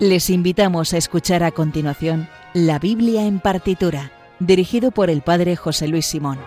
Les 0.00 0.30
invitamos 0.30 0.94
a 0.94 0.96
escuchar 0.96 1.42
a 1.42 1.50
continuación 1.50 2.26
La 2.54 2.78
Biblia 2.78 3.26
en 3.26 3.38
partitura, 3.38 4.12
dirigido 4.38 4.92
por 4.92 5.10
el 5.10 5.20
Padre 5.20 5.56
José 5.56 5.88
Luis 5.88 6.06
Simón. 6.06 6.38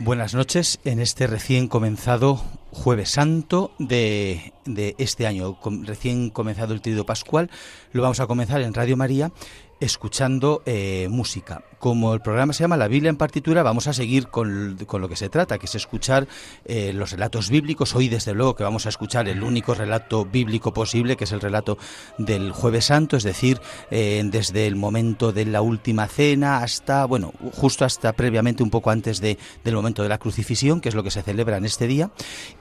Buenas 0.00 0.34
noches 0.34 0.80
en 0.84 1.00
este 1.00 1.26
recién 1.26 1.68
comenzado 1.68 2.40
Jueves 2.70 3.10
Santo 3.10 3.72
de, 3.78 4.52
este 4.98 5.26
año, 5.26 5.58
recién 5.82 6.30
comenzado 6.30 6.74
el 6.74 6.80
trío 6.80 7.04
pascual. 7.04 7.50
Lo 7.90 8.02
vamos 8.02 8.20
a 8.20 8.26
comenzar 8.26 8.60
en 8.60 8.74
Radio 8.74 8.96
María 8.96 9.32
escuchando 9.80 10.62
eh, 10.66 11.08
música. 11.10 11.62
Como 11.78 12.14
el 12.14 12.20
programa 12.20 12.54
se 12.54 12.64
llama 12.64 12.78
La 12.78 12.88
Biblia 12.88 13.10
en 13.10 13.16
partitura, 13.16 13.62
vamos 13.62 13.86
a 13.86 13.92
seguir 13.92 14.28
con, 14.28 14.76
lo 14.76 15.08
que 15.08 15.16
se 15.16 15.28
trata, 15.28 15.58
que 15.58 15.66
es 15.66 15.74
escuchar 15.74 16.26
eh, 16.64 16.92
los 16.94 17.10
relatos 17.10 17.50
bíblicos. 17.50 17.94
Hoy, 17.94 18.08
desde 18.08 18.32
luego, 18.32 18.56
que 18.56 18.64
vamos 18.64 18.86
a 18.86 18.88
escuchar 18.88 19.28
el 19.28 19.42
único 19.42 19.74
relato 19.74 20.24
bíblico 20.24 20.72
posible, 20.72 21.16
que 21.16 21.24
es 21.24 21.32
el 21.32 21.40
relato 21.40 21.76
del 22.16 22.52
Jueves 22.52 22.86
Santo, 22.86 23.16
es 23.18 23.24
decir, 23.24 23.60
eh, 23.90 24.22
desde 24.24 24.66
el 24.66 24.76
momento 24.76 25.32
de 25.32 25.44
la 25.44 25.60
última 25.60 26.08
cena 26.08 26.58
hasta, 26.58 27.04
bueno, 27.04 27.32
justo 27.52 27.84
hasta 27.84 28.14
previamente, 28.14 28.62
un 28.62 28.70
poco 28.70 28.90
antes 28.90 29.20
de, 29.20 29.38
del 29.62 29.74
momento 29.74 30.02
de 30.02 30.08
la 30.08 30.18
crucifixión, 30.18 30.80
que 30.80 30.88
es 30.88 30.94
lo 30.94 31.02
que 31.02 31.10
se 31.10 31.22
celebra 31.22 31.58
en 31.58 31.66
este 31.66 31.86
día. 31.86 32.10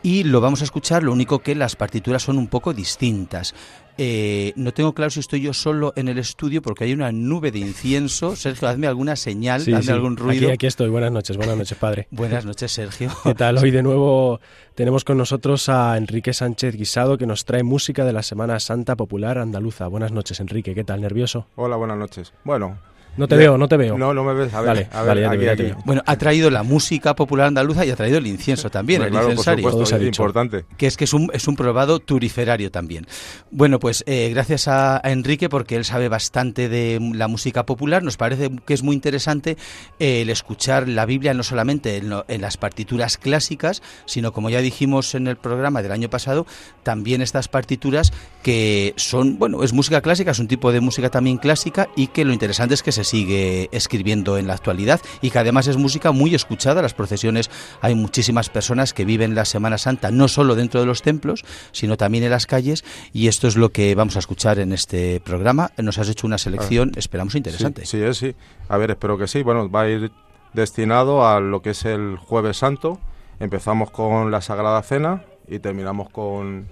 Y 0.04 0.26
lo 0.26 0.42
vamos 0.42 0.60
a 0.62 0.66
escuchar, 0.66 1.04
lo 1.04 1.14
único 1.14 1.40
que 1.40 1.56
las 1.56 1.78
partituras 1.78 2.24
son 2.24 2.38
un 2.38 2.48
poco 2.48 2.74
distintas. 2.74 3.56
Eh, 3.98 4.54
no 4.56 4.74
tengo 4.74 4.94
claro 4.94 5.10
si 5.10 5.22
estoy 5.22 5.42
yo 5.42 5.54
solo 5.54 5.94
en 5.96 6.08
el 6.08 6.18
estudio 6.18 6.62
porque 6.62 6.84
hay 6.84 6.94
una 6.94 7.12
nube 7.12 7.52
de 7.52 7.60
incienso. 7.60 8.36
Sergio, 8.36 8.68
hazme 8.68 8.88
alguna 8.88 9.16
señal, 9.16 9.62
hazme 9.62 9.94
algún 9.94 10.18
ruido. 10.18 10.48
Aquí, 10.48 10.54
aquí 10.54 10.68
estoy. 10.68 10.90
Buenas 10.90 11.12
noches, 11.12 11.38
buenas 11.38 11.58
noches, 11.58 11.78
padre. 11.78 12.08
buenas 12.12 12.46
noches, 12.46 12.72
Sergio. 12.72 13.10
¿Qué 13.24 13.34
tal? 13.36 13.58
Hoy 13.58 13.72
de 13.72 13.84
nuevo 13.84 14.40
tenemos 14.76 15.04
con 15.04 15.18
nosotros 15.18 15.70
a 15.70 15.98
Enrique 15.98 16.34
Sánchez 16.34 16.76
Guisado 16.76 17.18
que 17.18 17.26
nos 17.26 17.46
trae 17.46 17.64
música 17.64 18.04
de 18.04 18.14
la 18.14 18.24
Semana 18.24 18.60
Santa 18.60 18.96
Popular 18.96 19.38
Andaluza. 19.38 19.88
Buenas 19.88 20.12
noches, 20.12 20.40
Enrique. 20.40 20.76
¿Qué 20.76 20.84
tal? 20.84 21.02
¿Nervioso? 21.02 21.48
Hola, 21.56 21.78
buenas 21.78 21.98
noches. 21.98 22.34
Bueno, 22.44 22.78
no 23.18 23.28
te 23.28 23.38
veo, 23.38 23.58
no 23.58 23.68
te 23.68 23.78
veo. 23.78 23.98
No, 23.98 24.14
no 24.14 24.24
me 24.24 24.34
ves. 24.34 24.54
A 24.54 24.62
ver, 24.62 24.88
a 24.92 25.04
ver, 25.04 25.76
Bueno, 25.86 26.02
ha 26.06 26.18
traído 26.18 26.50
la 26.50 26.64
música 26.64 27.16
popular 27.16 27.48
andaluza 27.48 27.86
y 27.86 27.92
ha 27.92 27.96
traído 27.96 28.18
el 28.18 28.28
incienso 28.28 28.70
también, 28.70 29.02
el 29.02 29.10
claro, 29.10 29.30
incensario. 29.30 29.64
Por 29.64 29.72
supuesto, 29.72 29.96
es 29.98 30.04
importante. 30.04 30.66
Que 30.78 30.88
es 30.88 30.98
que 30.98 31.06
es 31.06 31.14
un, 31.14 31.30
es 31.34 31.48
un 31.48 31.56
probado 31.56 32.00
turiferario 32.00 32.72
también. 32.72 33.08
Bueno, 33.52 33.80
pues 33.80 34.04
eh, 34.08 34.30
gracias 34.34 34.68
a, 34.68 35.02
Enrique 35.04 35.50
porque 35.50 35.76
él 35.76 35.86
sabe 35.86 36.10
bastante 36.10 36.68
de 36.68 37.00
la 37.14 37.28
música 37.28 37.66
popular. 37.66 38.04
Nos 38.04 38.18
parece 38.18 38.52
que 38.66 38.74
es 38.74 38.84
muy 38.84 38.96
interesante 38.96 39.58
eh, 40.00 40.22
el 40.22 40.30
escuchar 40.30 40.88
la 40.88 41.06
Biblia 41.06 41.34
no 41.34 41.44
solamente 41.44 41.98
en, 41.98 42.12
en 42.28 42.42
las 42.42 42.58
partituras 42.58 43.18
clásicas, 43.18 43.82
sino 44.06 44.34
como 44.34 44.50
ya 44.50 44.60
dijimos 44.60 45.16
en 45.16 45.28
el 45.28 45.38
programa 45.38 45.82
del 45.82 45.92
año 45.92 46.10
pasado, 46.10 46.46
también 46.84 47.22
estas 47.22 47.48
partituras 47.48 48.12
que 48.44 48.94
son, 48.98 49.40
bueno, 49.40 49.64
es 49.64 49.74
música 49.74 50.02
clásica, 50.02 50.32
es 50.32 50.40
un 50.40 50.48
tipo 50.48 50.72
de 50.72 50.82
música 50.82 51.10
también 51.10 51.38
clásica 51.38 51.88
y 51.96 52.08
que 52.08 52.26
lo 52.26 52.34
interesante 52.34 52.74
es 52.74 52.84
que 52.84 52.92
se 52.92 53.05
sigue 53.06 53.70
escribiendo 53.72 54.38
en 54.38 54.48
la 54.48 54.54
actualidad 54.54 55.00
y 55.22 55.30
que 55.30 55.40
además 55.40 55.68
es 55.68 55.78
música 55.78 56.12
muy 56.12 56.36
escuchada. 56.36 56.82
Las 56.82 56.94
procesiones, 56.94 57.50
hay 57.82 57.96
muchísimas 57.96 58.50
personas 58.50 58.94
que 58.94 59.06
viven 59.06 59.36
la 59.36 59.46
Semana 59.46 59.78
Santa 59.78 60.12
no 60.12 60.28
solo 60.28 60.56
dentro 60.56 60.80
de 60.80 60.86
los 60.86 61.02
templos, 61.02 61.46
sino 61.72 61.98
también 61.98 62.24
en 62.24 62.32
las 62.32 62.46
calles 62.46 62.84
y 63.14 63.28
esto 63.28 63.48
es 63.48 63.56
lo 63.56 63.70
que 63.70 63.96
vamos 63.96 64.16
a 64.16 64.20
escuchar 64.20 64.60
en 64.60 64.74
este 64.74 65.22
programa. 65.22 65.72
Nos 65.78 65.98
has 65.98 66.10
hecho 66.10 66.28
una 66.28 66.38
selección, 66.38 66.92
ah. 66.96 67.00
esperamos, 67.00 67.36
interesante. 67.36 67.86
Sí, 67.86 68.02
sí, 68.02 68.14
sí. 68.14 68.36
A 68.68 68.78
ver, 68.78 68.92
espero 68.92 69.18
que 69.18 69.28
sí. 69.28 69.44
Bueno, 69.44 69.70
va 69.70 69.82
a 69.82 69.90
ir 69.90 70.12
destinado 70.54 71.28
a 71.28 71.40
lo 71.40 71.62
que 71.62 71.72
es 71.72 71.86
el 71.86 72.18
Jueves 72.18 72.58
Santo. 72.58 73.00
Empezamos 73.40 73.92
con 73.92 74.32
la 74.32 74.42
Sagrada 74.42 74.82
Cena 74.82 75.24
y 75.48 75.60
terminamos 75.60 76.10
con 76.10 76.68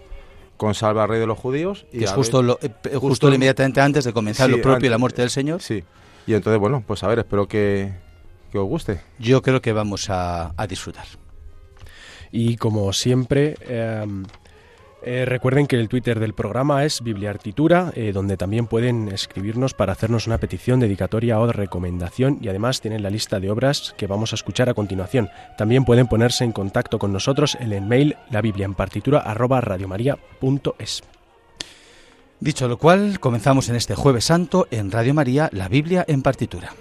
con 0.58 0.76
Salva 0.76 1.08
Rey 1.08 1.20
de 1.20 1.28
los 1.28 1.38
Judíos. 1.38 1.86
Y 1.92 2.00
que 2.00 2.06
es 2.06 2.12
justo, 2.12 2.42
lo, 2.42 2.60
eh, 2.62 2.96
justo, 2.96 3.28
inmediatamente 3.34 3.82
antes 3.82 4.06
de 4.06 4.14
comenzar 4.14 4.50
lo 4.50 4.62
propio 4.62 4.88
y 4.88 4.90
la 4.90 4.98
muerte 4.98 5.22
del 5.22 5.30
Señor. 5.30 5.62
Sí, 5.62 5.84
y 6.26 6.34
entonces, 6.34 6.60
bueno, 6.60 6.84
pues 6.86 7.04
a 7.04 7.08
ver, 7.08 7.20
espero 7.20 7.48
que, 7.48 7.94
os 8.54 8.66
guste. 8.66 9.02
Yo 9.20 9.42
creo 9.42 9.62
que 9.62 9.74
vamos 9.74 10.10
a, 10.10 10.54
disfrutar. 10.68 11.06
Y 12.32 12.58
como 12.58 12.94
siempre, 12.94 13.56
em, 13.68 14.24
eh, 15.06 15.26
recuerden 15.26 15.68
que 15.68 15.80
el 15.80 15.90
Twitter 15.90 16.20
del 16.20 16.34
programa 16.34 16.86
es 16.86 17.02
Bibliartitura, 17.02 17.92
eh, 17.96 18.12
donde 18.14 18.38
también 18.38 18.68
pueden 18.68 19.10
escribirnos 19.10 19.74
para 19.74 19.92
hacernos 19.92 20.28
una 20.28 20.38
petición, 20.38 20.80
dedicatoria 20.80 21.40
o 21.40 21.52
recomendación 21.52 22.38
y 22.42 22.48
además 22.48 22.80
tienen 22.80 23.04
la 23.04 23.10
lista 23.10 23.40
de 23.40 23.52
obras 23.52 23.94
que 23.98 24.08
vamos 24.08 24.32
a 24.32 24.36
escuchar 24.36 24.70
a 24.70 24.74
continuación. 24.74 25.30
También 25.58 25.84
pueden 25.84 26.08
ponerse 26.08 26.46
en 26.46 26.54
contacto 26.54 27.00
con 27.00 27.12
nosotros 27.12 27.58
en 27.60 27.74
el 27.74 27.82
mail 27.82 28.16
la 28.32 28.42
biblia 28.42 28.66
en 28.66 28.76
partitura 28.76 29.20
arroba 29.20 29.60
radiomaria.es. 29.60 31.02
Dicho 32.44 32.68
lo 32.68 32.78
cual, 32.78 33.22
comenzamos 33.22 33.70
en 33.70 33.78
este 33.78 33.96
jueves 33.96 34.26
santo 34.26 34.68
en 34.70 34.92
Radio 34.92 35.14
María, 35.14 35.50
la 35.54 35.70
Biblia 35.70 36.04
en 36.10 36.22
partitura. 36.22 36.74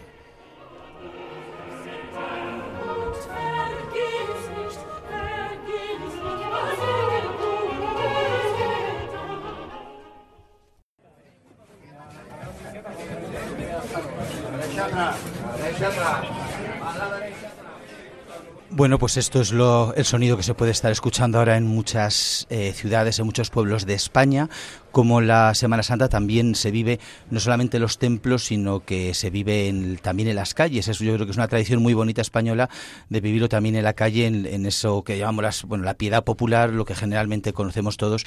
Bueno, 18.74 18.98
pues 18.98 19.18
esto 19.18 19.42
es 19.42 19.52
lo, 19.52 19.92
el 19.96 20.06
sonido 20.06 20.38
que 20.38 20.42
se 20.42 20.54
puede 20.54 20.70
estar 20.70 20.90
escuchando 20.90 21.36
ahora 21.36 21.58
en 21.58 21.66
muchas 21.66 22.46
eh, 22.48 22.72
ciudades, 22.74 23.18
en 23.18 23.26
muchos 23.26 23.50
pueblos 23.50 23.84
de 23.84 23.92
España. 23.92 24.48
Como 24.92 25.20
la 25.20 25.54
Semana 25.54 25.82
Santa 25.82 26.08
también 26.08 26.54
se 26.54 26.70
vive 26.70 26.98
no 27.30 27.38
solamente 27.38 27.76
en 27.76 27.82
los 27.82 27.98
templos, 27.98 28.46
sino 28.46 28.80
que 28.80 29.12
se 29.12 29.28
vive 29.28 29.98
también 30.00 30.30
en 30.30 30.36
las 30.36 30.54
calles. 30.54 30.88
Eso 30.88 31.04
yo 31.04 31.12
creo 31.12 31.26
que 31.26 31.32
es 31.32 31.36
una 31.36 31.48
tradición 31.48 31.82
muy 31.82 31.92
bonita 31.92 32.22
española 32.22 32.70
de 33.10 33.20
vivirlo 33.20 33.50
también 33.50 33.76
en 33.76 33.84
la 33.84 33.92
calle, 33.92 34.26
en, 34.26 34.64
eso 34.64 35.02
que 35.04 35.18
llamamos 35.18 35.64
bueno, 35.64 35.84
la 35.84 35.94
piedad 35.94 36.24
popular, 36.24 36.70
lo 36.70 36.86
que 36.86 36.94
generalmente 36.94 37.52
conocemos 37.52 37.98
todos 37.98 38.24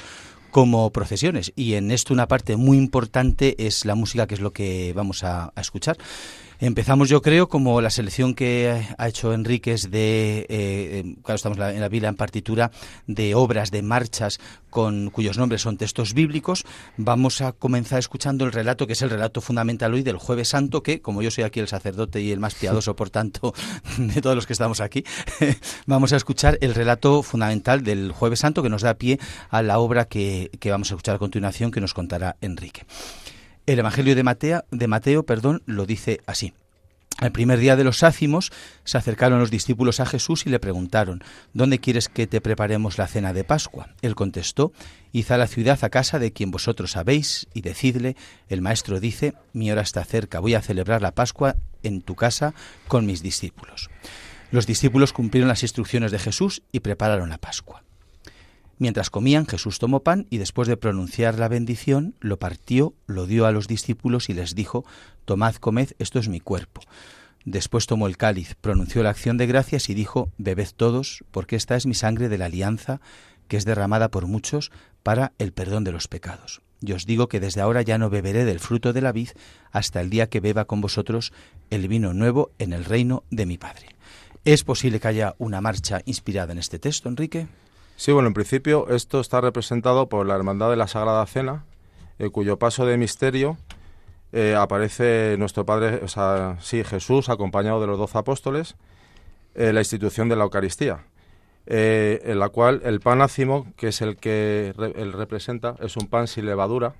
como 0.52 0.92
procesiones. 0.92 1.52
Y 1.56 1.74
en 1.74 1.90
esto 1.90 2.14
una 2.14 2.28
parte 2.28 2.56
muy 2.56 2.78
importante 2.78 3.66
es 3.66 3.84
la 3.84 3.96
música, 3.96 4.28
que 4.28 4.34
es 4.34 4.40
lo 4.40 4.52
que 4.52 4.92
vamos 4.94 5.24
a 5.24 5.52
escuchar. 5.56 5.96
Empezamos, 6.58 7.10
yo 7.10 7.20
creo, 7.20 7.48
como 7.48 7.82
la 7.82 7.90
selección 7.90 8.34
que 8.34 8.82
ha 8.96 9.08
hecho 9.08 9.34
Enríquez 9.34 9.90
de, 9.90 10.46
eh, 10.48 11.02
em, 11.04 11.16
claro, 11.16 11.36
estamos 11.36 11.58
en 11.58 11.80
la 11.80 11.88
Biblia 11.88 12.08
en 12.08 12.16
partitura, 12.16 12.70
de 13.06 13.34
obras, 13.34 13.70
de 13.70 13.82
marchas 13.82 14.40
con 14.70 15.10
cuyos 15.10 15.36
nombres 15.36 15.60
son 15.60 15.76
textos 15.76 16.14
bíblicos. 16.14 16.64
Vamos 16.96 17.42
a 17.42 17.52
comenzar 17.52 17.98
escuchando 17.98 18.46
el 18.46 18.52
relato, 18.52 18.86
que 18.86 18.94
es 18.94 19.02
el 19.02 19.10
relato 19.10 19.42
fundamental 19.42 19.92
hoy 19.92 20.02
del 20.02 20.16
Jueves 20.16 20.48
Santo, 20.48 20.82
que, 20.82 21.02
como 21.02 21.20
yo 21.20 21.30
soy 21.30 21.44
aquí 21.44 21.60
el 21.60 21.68
sacerdote 21.68 22.22
y 22.22 22.32
el 22.32 22.40
más 22.40 22.54
piadoso, 22.54 22.96
por 22.96 23.10
tanto, 23.10 23.52
de 23.98 24.22
todos 24.22 24.34
los 24.34 24.46
que 24.46 24.54
estamos 24.54 24.80
aquí, 24.80 25.04
vamos 25.86 26.14
a 26.14 26.16
escuchar 26.16 26.56
el 26.62 26.74
relato 26.74 27.22
fundamental 27.22 27.84
del 27.84 28.12
Jueves 28.12 28.40
Santo 28.40 28.62
que 28.62 28.70
nos 28.70 28.80
da 28.80 28.94
pie 28.94 29.20
a 29.50 29.60
la 29.60 29.78
obra 29.78 30.06
que, 30.06 30.50
que 30.58 30.70
vamos 30.70 30.90
a 30.90 30.94
escuchar 30.94 31.16
a 31.16 31.18
continuación, 31.18 31.70
que 31.70 31.82
nos 31.82 31.92
contará 31.92 32.36
Enrique. 32.40 32.86
El 33.66 33.80
Evangelio 33.80 34.14
de 34.14 34.86
Mateo, 34.86 35.26
perdón, 35.26 35.62
lo 35.66 35.86
dice 35.86 36.20
así. 36.26 36.54
El 37.20 37.32
primer 37.32 37.58
día 37.58 37.74
de 37.74 37.82
los 37.82 38.04
ácimos 38.04 38.52
se 38.84 38.96
acercaron 38.96 39.40
los 39.40 39.50
discípulos 39.50 39.98
a 39.98 40.06
Jesús 40.06 40.46
y 40.46 40.50
le 40.50 40.60
preguntaron, 40.60 41.24
¿Dónde 41.52 41.80
quieres 41.80 42.08
que 42.08 42.28
te 42.28 42.40
preparemos 42.40 42.96
la 42.96 43.08
cena 43.08 43.32
de 43.32 43.42
Pascua? 43.42 43.88
Él 44.02 44.14
contestó, 44.14 44.72
Id 45.10 45.32
a 45.32 45.38
la 45.38 45.48
ciudad 45.48 45.82
a 45.82 45.88
casa 45.88 46.20
de 46.20 46.32
quien 46.32 46.52
vosotros 46.52 46.92
sabéis 46.92 47.48
y 47.54 47.62
decidle, 47.62 48.14
el 48.48 48.60
maestro 48.60 49.00
dice, 49.00 49.34
mi 49.52 49.72
hora 49.72 49.82
está 49.82 50.04
cerca, 50.04 50.38
voy 50.38 50.54
a 50.54 50.62
celebrar 50.62 51.02
la 51.02 51.12
Pascua 51.12 51.56
en 51.82 52.02
tu 52.02 52.14
casa 52.14 52.54
con 52.86 53.04
mis 53.04 53.20
discípulos. 53.20 53.90
Los 54.52 54.68
discípulos 54.68 55.12
cumplieron 55.12 55.48
las 55.48 55.64
instrucciones 55.64 56.12
de 56.12 56.20
Jesús 56.20 56.62
y 56.70 56.80
prepararon 56.80 57.30
la 57.30 57.38
Pascua. 57.38 57.82
Mientras 58.78 59.10
comían, 59.10 59.46
Jesús 59.46 59.78
tomó 59.78 60.00
pan 60.00 60.26
y 60.28 60.38
después 60.38 60.68
de 60.68 60.76
pronunciar 60.76 61.38
la 61.38 61.48
bendición, 61.48 62.14
lo 62.20 62.38
partió, 62.38 62.94
lo 63.06 63.26
dio 63.26 63.46
a 63.46 63.52
los 63.52 63.68
discípulos 63.68 64.28
y 64.28 64.34
les 64.34 64.54
dijo, 64.54 64.84
Tomad, 65.24 65.54
comed, 65.56 65.90
esto 65.98 66.18
es 66.18 66.28
mi 66.28 66.40
cuerpo. 66.40 66.82
Después 67.46 67.86
tomó 67.86 68.06
el 68.06 68.16
cáliz, 68.16 68.54
pronunció 68.60 69.02
la 69.02 69.10
acción 69.10 69.38
de 69.38 69.46
gracias 69.46 69.88
y 69.88 69.94
dijo, 69.94 70.30
Bebed 70.36 70.68
todos, 70.76 71.24
porque 71.30 71.56
esta 71.56 71.76
es 71.76 71.86
mi 71.86 71.94
sangre 71.94 72.28
de 72.28 72.38
la 72.38 72.46
alianza, 72.46 73.00
que 73.48 73.56
es 73.56 73.64
derramada 73.64 74.10
por 74.10 74.26
muchos 74.26 74.72
para 75.02 75.32
el 75.38 75.52
perdón 75.52 75.84
de 75.84 75.92
los 75.92 76.08
pecados. 76.08 76.60
Yo 76.80 76.96
os 76.96 77.06
digo 77.06 77.28
que 77.28 77.40
desde 77.40 77.62
ahora 77.62 77.80
ya 77.82 77.96
no 77.96 78.10
beberé 78.10 78.44
del 78.44 78.60
fruto 78.60 78.92
de 78.92 79.00
la 79.00 79.12
vid 79.12 79.30
hasta 79.72 80.00
el 80.00 80.10
día 80.10 80.28
que 80.28 80.40
beba 80.40 80.66
con 80.66 80.80
vosotros 80.80 81.32
el 81.70 81.88
vino 81.88 82.12
nuevo 82.12 82.50
en 82.58 82.72
el 82.72 82.84
reino 82.84 83.24
de 83.30 83.46
mi 83.46 83.56
Padre. 83.56 83.96
¿Es 84.44 84.62
posible 84.62 85.00
que 85.00 85.08
haya 85.08 85.34
una 85.38 85.60
marcha 85.60 86.02
inspirada 86.04 86.52
en 86.52 86.58
este 86.58 86.78
texto, 86.78 87.08
Enrique? 87.08 87.48
Sí, 87.96 88.12
bueno, 88.12 88.28
en 88.28 88.34
principio 88.34 88.88
esto 88.90 89.20
está 89.20 89.40
representado 89.40 90.10
por 90.10 90.26
la 90.26 90.34
Hermandad 90.34 90.68
de 90.68 90.76
la 90.76 90.86
Sagrada 90.86 91.24
Cena, 91.24 91.64
en 92.18 92.30
cuyo 92.30 92.58
paso 92.58 92.84
de 92.84 92.98
misterio 92.98 93.56
eh, 94.32 94.54
aparece 94.54 95.36
nuestro 95.38 95.64
Padre, 95.64 96.00
o 96.04 96.08
sea, 96.08 96.58
sí, 96.60 96.84
Jesús, 96.84 97.30
acompañado 97.30 97.80
de 97.80 97.86
los 97.86 97.98
doce 97.98 98.18
apóstoles, 98.18 98.76
eh, 99.54 99.72
la 99.72 99.80
institución 99.80 100.28
de 100.28 100.36
la 100.36 100.44
Eucaristía, 100.44 101.06
eh, 101.64 102.20
en 102.26 102.38
la 102.38 102.50
cual 102.50 102.82
el 102.84 103.00
pan 103.00 103.22
ácimo, 103.22 103.72
que 103.76 103.88
es 103.88 104.02
el 104.02 104.18
que 104.18 104.74
él 104.76 105.14
representa, 105.14 105.74
es 105.80 105.96
un 105.96 106.06
pan 106.06 106.26
sin 106.26 106.44
levadura, 106.44 106.96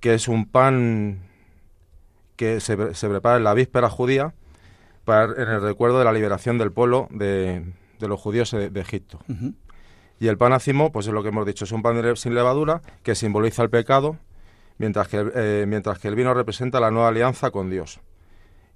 que 0.00 0.12
es 0.12 0.28
un 0.28 0.44
pan 0.44 1.20
que 2.36 2.60
se, 2.60 2.76
prepara 2.76 3.38
en 3.38 3.44
la 3.44 3.54
víspera 3.54 3.88
judía 3.88 4.34
para, 5.06 5.32
en 5.42 5.48
el 5.48 5.62
recuerdo 5.62 5.98
de 5.98 6.04
la 6.04 6.12
liberación 6.12 6.58
del 6.58 6.70
pueblo 6.70 7.08
de, 7.10 7.64
los 8.00 8.20
judíos 8.20 8.50
de, 8.50 8.78
Egipto. 8.78 9.20
Y 10.18 10.28
el 10.28 10.38
pan 10.38 10.52
ácimo, 10.52 10.92
pues 10.92 11.06
es 11.06 11.12
lo 11.12 11.22
que 11.22 11.28
hemos 11.28 11.46
dicho, 11.46 11.64
es 11.64 11.72
un 11.72 11.82
pan 11.82 12.00
sin 12.16 12.34
levadura 12.34 12.80
que 13.02 13.14
simboliza 13.14 13.62
el 13.62 13.70
pecado, 13.70 14.16
mientras 14.78 15.08
que, 15.08 15.30
eh, 15.34 15.64
mientras 15.68 15.98
que 15.98 16.08
el 16.08 16.14
vino 16.14 16.32
representa 16.32 16.80
la 16.80 16.90
nueva 16.90 17.08
alianza 17.08 17.50
con 17.50 17.70
Dios. 17.70 18.00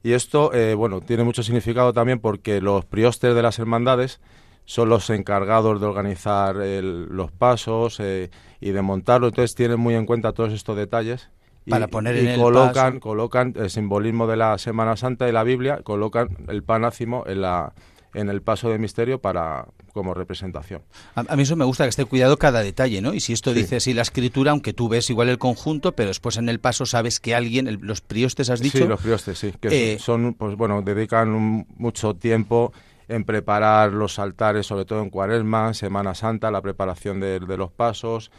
Y 0.03 0.13
esto, 0.13 0.53
eh, 0.55 0.75
bueno, 0.75 1.01
tiene 1.01 1.25
mucho 1.25 1.43
significado 1.43 1.93
también 1.93 2.21
porque 2.21 2.61
los 2.61 2.85
priostes 2.85 3.35
de 3.35 3.43
las 3.43 3.59
hermandades 3.59 4.21
son 4.65 4.89
los 4.89 5.11
encargados 5.11 5.81
de 5.81 5.87
organizar 5.87 6.57
los 6.57 7.33
pasos 7.33 7.99
eh, 8.01 8.31
y 8.61 8.71
de 8.71 8.83
montarlo, 8.83 9.29
entonces 9.29 9.55
tienen 9.55 9.81
muy 9.81 9.95
en 9.95 10.07
cuenta 10.07 10.33
todos 10.33 10.53
estos 10.53 10.77
detalles. 10.77 11.31
Para 11.69 11.89
poner 11.89 12.17
en 12.17 12.29
el 12.29 12.41
colocan, 12.41 13.01
colocan 13.01 13.55
el 13.57 13.69
simbolismo 13.69 14.27
de 14.27 14.37
la 14.37 14.57
Semana 14.59 14.97
Santa 14.97 15.27
de 15.27 15.33
la 15.33 15.45
Biblia, 15.45 15.81
colocan 15.83 16.37
el 16.49 16.63
panácimo 16.63 17.25
en 17.27 17.43
la 17.43 17.75
en 18.15 18.29
el 18.29 18.43
paso 18.43 18.71
de 18.71 18.79
misterio 18.79 19.21
para 19.21 19.67
como 19.93 20.15
representación. 20.15 20.83
A, 21.15 21.37
mí 21.37 21.43
eso 21.43 21.57
me 21.57 21.65
gusta 21.65 21.85
que 21.85 21.91
esté 21.91 22.05
cuidado 22.05 22.37
cada 22.37 22.63
detalle, 22.63 23.01
¿no? 23.01 23.15
Y 23.15 23.21
si 23.21 23.33
esto 23.33 23.53
dice 23.53 23.77
así 23.77 23.93
la 23.93 24.03
escritura, 24.03 24.53
aunque 24.53 24.73
tú 24.73 24.89
ves 24.89 25.11
igual 25.11 25.29
el 25.29 25.39
conjunto, 25.39 25.93
pero 25.93 26.09
después 26.09 26.37
en 26.37 26.49
el 26.49 26.61
paso 26.61 26.87
sabes 26.87 27.21
que 27.21 27.35
alguien, 27.35 27.79
los 27.83 28.01
priostes 28.01 28.51
has 28.51 28.61
dicho. 28.61 28.79
Sí, 28.79 28.85
los 28.85 29.01
priostes, 29.01 29.39
sí, 29.39 29.53
que 29.61 29.99
son, 29.99 30.29
eh, 30.29 30.35
pues 30.39 30.57
bueno, 30.57 30.83
dedican 30.83 31.67
mucho 31.77 32.15
tiempo 32.15 32.73
en 33.09 33.25
preparar 33.25 33.93
los 33.93 34.19
altares, 34.19 34.67
sobre 34.67 34.85
todo 34.85 35.03
en 35.03 35.11
Cuaresma, 35.11 35.75
Semana 35.75 36.15
Santa, 36.15 36.51
la 36.51 36.63
preparación 36.63 37.19
de, 37.19 37.41
los 37.41 37.73
pasos, 37.73 38.31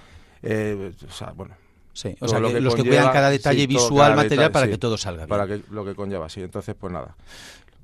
eh, 0.41 0.93
o 1.07 1.11
sea, 1.11 1.31
bueno, 1.31 1.55
Sí, 1.93 2.15
o 2.21 2.27
sea, 2.27 2.39
los 2.39 2.75
que 2.75 2.83
cuidan 2.83 3.11
cada 3.11 3.29
detalle 3.29 3.67
visual, 3.67 4.15
material, 4.15 4.51
para 4.51 4.67
que 4.67 4.77
todo 4.77 4.97
salga 4.97 5.25
bien. 5.25 5.29
Para 5.29 5.45
que 5.45 5.61
lo 5.71 5.83
que 5.83 5.93
conlleva, 5.93 6.29
sí. 6.29 6.41
Entonces, 6.41 6.73
pues 6.79 6.91
nada. 6.93 7.15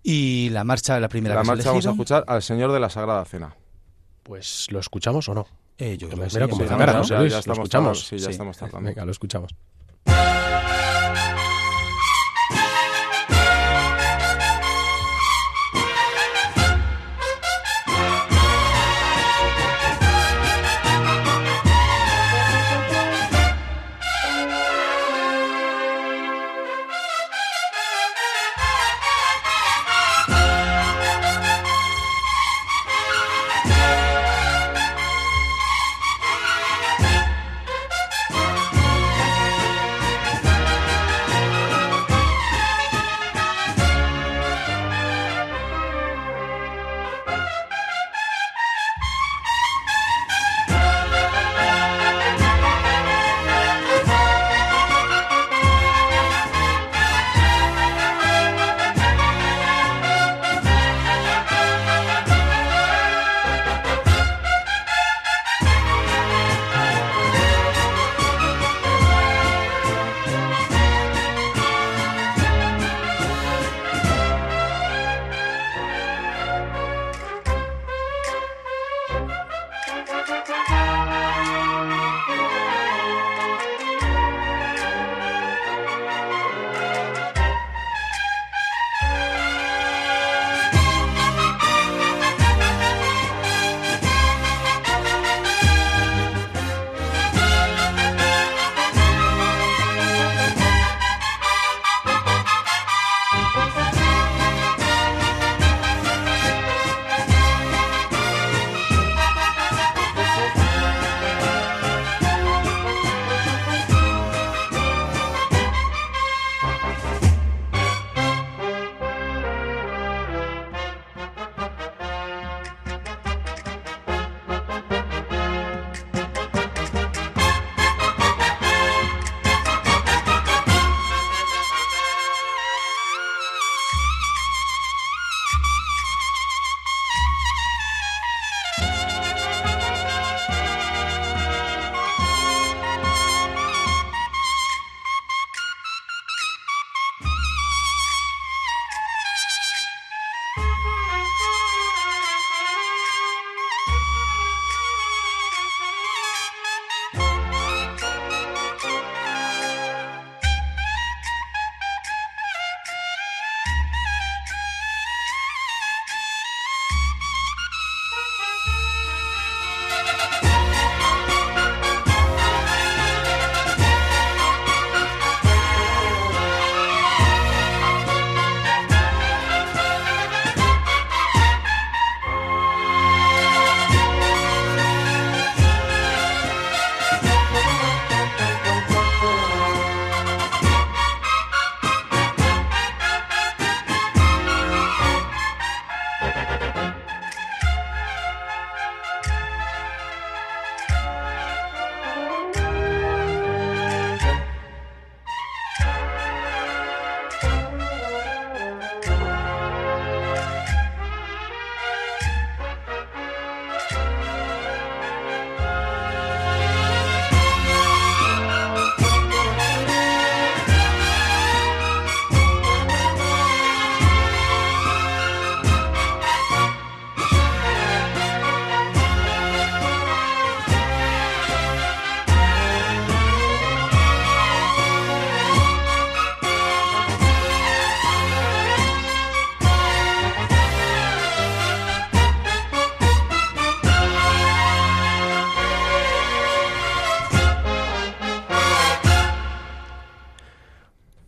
Y 0.03 0.49
la 0.49 0.63
marcha, 0.63 0.99
la 0.99 1.09
primera 1.09 1.35
La 1.35 1.43
marcha 1.43 1.69
vamos 1.69 1.85
a 1.85 1.91
escuchar 1.91 2.23
al 2.27 2.41
Señor 2.41 2.71
de 2.71 2.79
la 2.79 2.89
Sagrada 2.89 3.25
Cena. 3.25 3.55
Pues, 4.23 4.67
¿lo 4.71 4.79
escuchamos 4.79 5.27
o 5.29 5.33
no? 5.33 5.47
Eh, 5.77 5.97
yo 5.97 6.09
creo 6.09 6.27
que 6.27 6.49
como 6.49 6.65
la 6.65 6.77
cara, 6.77 6.93
¿no? 6.93 7.03
Ya, 7.03 7.17
ya, 7.19 7.39
estamos, 7.39 7.47
¿Lo 7.47 7.53
escuchamos? 7.53 8.07
Sí, 8.07 8.17
ya 8.17 8.29
estamos 8.29 8.57
tardando. 8.57 8.87
Venga, 8.89 9.05
lo 9.05 9.11
escuchamos. 9.11 9.51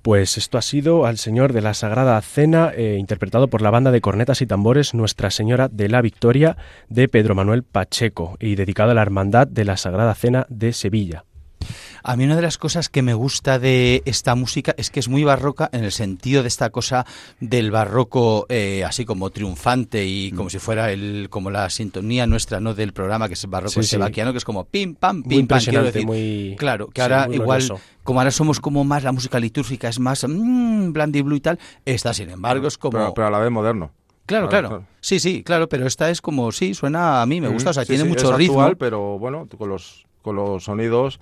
Pues 0.10 0.39
esto 0.39 0.58
ha 0.58 0.63
sido 0.63 1.06
al 1.06 1.20
Señor 1.20 1.54
de 1.54 1.62
la 1.62 1.75
Sagrada 1.75 2.20
Cena, 2.24 2.72
eh, 2.75 2.98
interpretado 2.98 3.48
por 3.48 3.62
la 3.62 3.70
banda 3.70 3.92
de 3.92 4.01
cornetas 4.01 4.42
y 4.42 4.48
tambores 4.48 4.96
Nuestra 4.96 5.30
Señora 5.30 5.68
de 5.68 5.88
la 5.88 6.01
Victoria 6.01 6.58
de 6.88 7.08
Pedro 7.08 7.36
Manuel 7.36 7.62
Pacheco 7.62 8.36
y 8.39 8.56
dedicado 8.56 8.89
a 8.89 8.94
la 8.96 9.04
Hermandad 9.04 9.46
de 9.46 9.66
la 9.66 9.78
Sagrada 9.78 10.16
Cena 10.16 10.48
de 10.50 10.74
Sevilla. 10.74 11.25
A 12.03 12.15
mí 12.15 12.24
una 12.24 12.36
de 12.36 12.41
las 12.41 12.58
cosas 12.58 12.89
que 12.89 13.01
me 13.01 13.13
gusta 13.13 13.60
de 13.60 14.01
esta 14.06 14.36
música 14.36 14.74
es 14.77 14.89
que 14.89 15.00
es 15.00 15.10
muy 15.10 15.24
barroca 15.24 15.70
en 15.72 15.84
el 15.84 15.91
sentido 15.91 16.41
de 16.41 16.48
esta 16.48 16.70
cosa 16.70 17.06
del 17.39 17.72
barroco 17.72 18.46
eh, 18.50 18.84
así 18.86 19.06
como 19.06 19.29
triunfante 19.29 20.06
y 20.06 20.32
mm. 20.32 20.36
como 20.36 20.50
si 20.50 20.60
fuera 20.60 20.91
el 20.91 21.27
como 21.29 21.50
la 21.50 21.70
sintonía 21.70 22.27
nuestra 22.27 22.60
no 22.60 22.74
del 22.74 22.94
programa 22.94 23.27
que 23.27 23.34
es 23.34 23.44
el 23.44 23.50
barroco 23.50 23.82
sí, 23.82 23.98
que 23.98 24.22
es 24.22 24.46
como 24.46 24.65
pim 24.65 24.96
pam 24.96 25.24
pim 25.24 25.48
pam 25.48 25.60
muy, 26.06 26.56
claro 26.58 26.88
que 26.88 27.01
ahora 27.01 27.27
igual 27.32 27.63
como 28.03 28.20
ahora 28.20 28.32
somos 28.32 28.60
como 28.60 28.84
más 28.84 29.03
la 29.03 29.12
música 29.12 29.39
litúrgica 29.39 29.89
es 29.89 30.00
más 30.00 30.25
mmm, 30.27 30.91
blue 30.91 31.36
y 31.36 31.41
tal 31.41 31.60
esta 31.86 32.13
sin 32.13 32.29
embargo 32.29 32.68
es 32.68 32.77
como 32.77 33.13
pero, 33.13 33.27
a 33.27 33.32
la 33.32 33.39
vez 33.39 33.51
moderno. 33.51 33.91
Claro, 34.25 34.48
claro, 34.48 34.84
Sí, 35.01 35.20
sí, 35.20 35.44
claro, 35.44 35.68
pero 35.70 35.88
esta 35.88 36.12
es 36.12 36.22
como, 36.22 36.51
sí, 36.51 36.75
suena 36.75 37.24
a 37.24 37.25
mí, 37.25 37.41
me 37.41 37.48
gusta, 37.48 37.72
o 37.72 37.74
sea, 37.74 37.84
tiene 37.84 38.03
mucho 38.03 38.36
ritmo. 38.38 38.72
pero 38.77 39.18
bueno, 39.18 39.48
con 39.58 39.70
los, 39.70 40.06
con 40.22 40.36
los 40.36 40.65
sonidos 40.65 41.20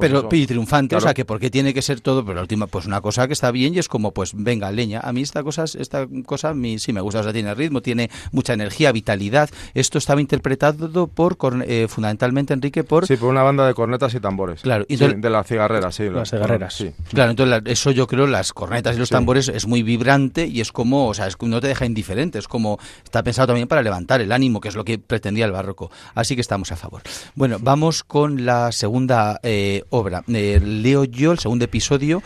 pero 0.00 0.28
y 0.30 0.46
triunfante, 0.46 0.96
o 0.96 1.00
sea, 1.00 1.14
que 1.14 1.24
porque 1.24 1.50
tiene 1.50 1.74
que 1.74 1.82
ser 1.82 2.00
todo, 2.00 2.24
pero 2.24 2.36
la 2.36 2.42
última, 2.42 2.66
pues 2.66 2.86
una 2.86 3.00
cosa 3.00 3.26
que 3.26 3.32
está 3.32 3.50
bien 3.50 3.74
y 3.74 3.78
es 3.78 3.88
como, 3.88 4.12
pues 4.12 4.32
venga, 4.34 4.70
leña. 4.72 5.00
A 5.00 5.12
mí 5.12 5.22
esta 5.22 5.42
cosa, 5.42 5.64
esta 5.64 6.06
cosa 6.24 6.54
mí 6.54 6.78
sí 6.78 6.92
me 6.92 7.00
gusta, 7.00 7.20
o 7.20 7.22
sea, 7.22 7.32
tiene 7.32 7.54
ritmo, 7.54 7.82
tiene 7.82 8.10
mucha 8.32 8.52
energía, 8.52 8.92
vitalidad. 8.92 9.50
Esto 9.74 9.98
estaba 9.98 10.20
interpretado 10.20 11.06
por, 11.08 11.36
eh, 11.66 11.86
fundamentalmente, 11.88 12.54
Enrique, 12.54 12.84
por... 12.84 13.06
Sí, 13.06 13.16
por 13.16 13.28
una 13.28 13.42
banda 13.42 13.66
de 13.66 13.74
cornetas 13.74 14.14
y 14.14 14.20
tambores. 14.20 14.62
Claro. 14.62 14.84
Y 14.88 14.96
de 14.96 15.30
las 15.30 15.46
cigarreras, 15.46 15.94
sí. 15.94 16.08
Las 16.08 16.30
cigarreras, 16.30 16.74
sí. 16.74 16.92
Claro, 17.12 17.30
entonces 17.30 17.62
eso 17.66 17.90
yo 17.90 18.06
creo, 18.06 18.26
las 18.26 18.52
cornetas 18.52 18.96
y 18.96 18.98
los 18.98 19.10
tambores 19.10 19.48
es 19.48 19.66
muy 19.66 19.82
vibrante 19.82 20.46
y 20.46 20.60
es 20.60 20.72
como, 20.72 21.08
o 21.08 21.14
sea, 21.14 21.26
es, 21.26 21.36
no 21.40 21.60
te 21.60 21.68
deja 21.68 21.86
indiferente, 21.86 22.38
es 22.38 22.48
como, 22.48 22.78
está 23.04 23.22
pensado 23.22 23.48
también 23.48 23.68
para 23.68 23.82
levantar 23.82 24.20
el 24.20 24.32
ánimo, 24.32 24.60
que 24.60 24.68
es 24.68 24.74
lo 24.74 24.84
que 24.84 24.98
pretendía 24.98 25.44
el 25.44 25.52
barroco. 25.52 25.90
Así 26.14 26.34
que 26.34 26.40
estamos 26.40 26.70
a 26.72 26.76
favor. 26.76 27.02
Bueno, 27.34 27.58
vamos 27.60 28.04
con 28.04 28.44
la 28.44 28.72
segunda 28.72 29.40
eh, 29.42 29.82
obra. 29.90 30.24
Eh, 30.28 30.60
leo 30.62 31.04
yo 31.04 31.32
el 31.32 31.38
segundo 31.38 31.64
episodio 31.64 32.22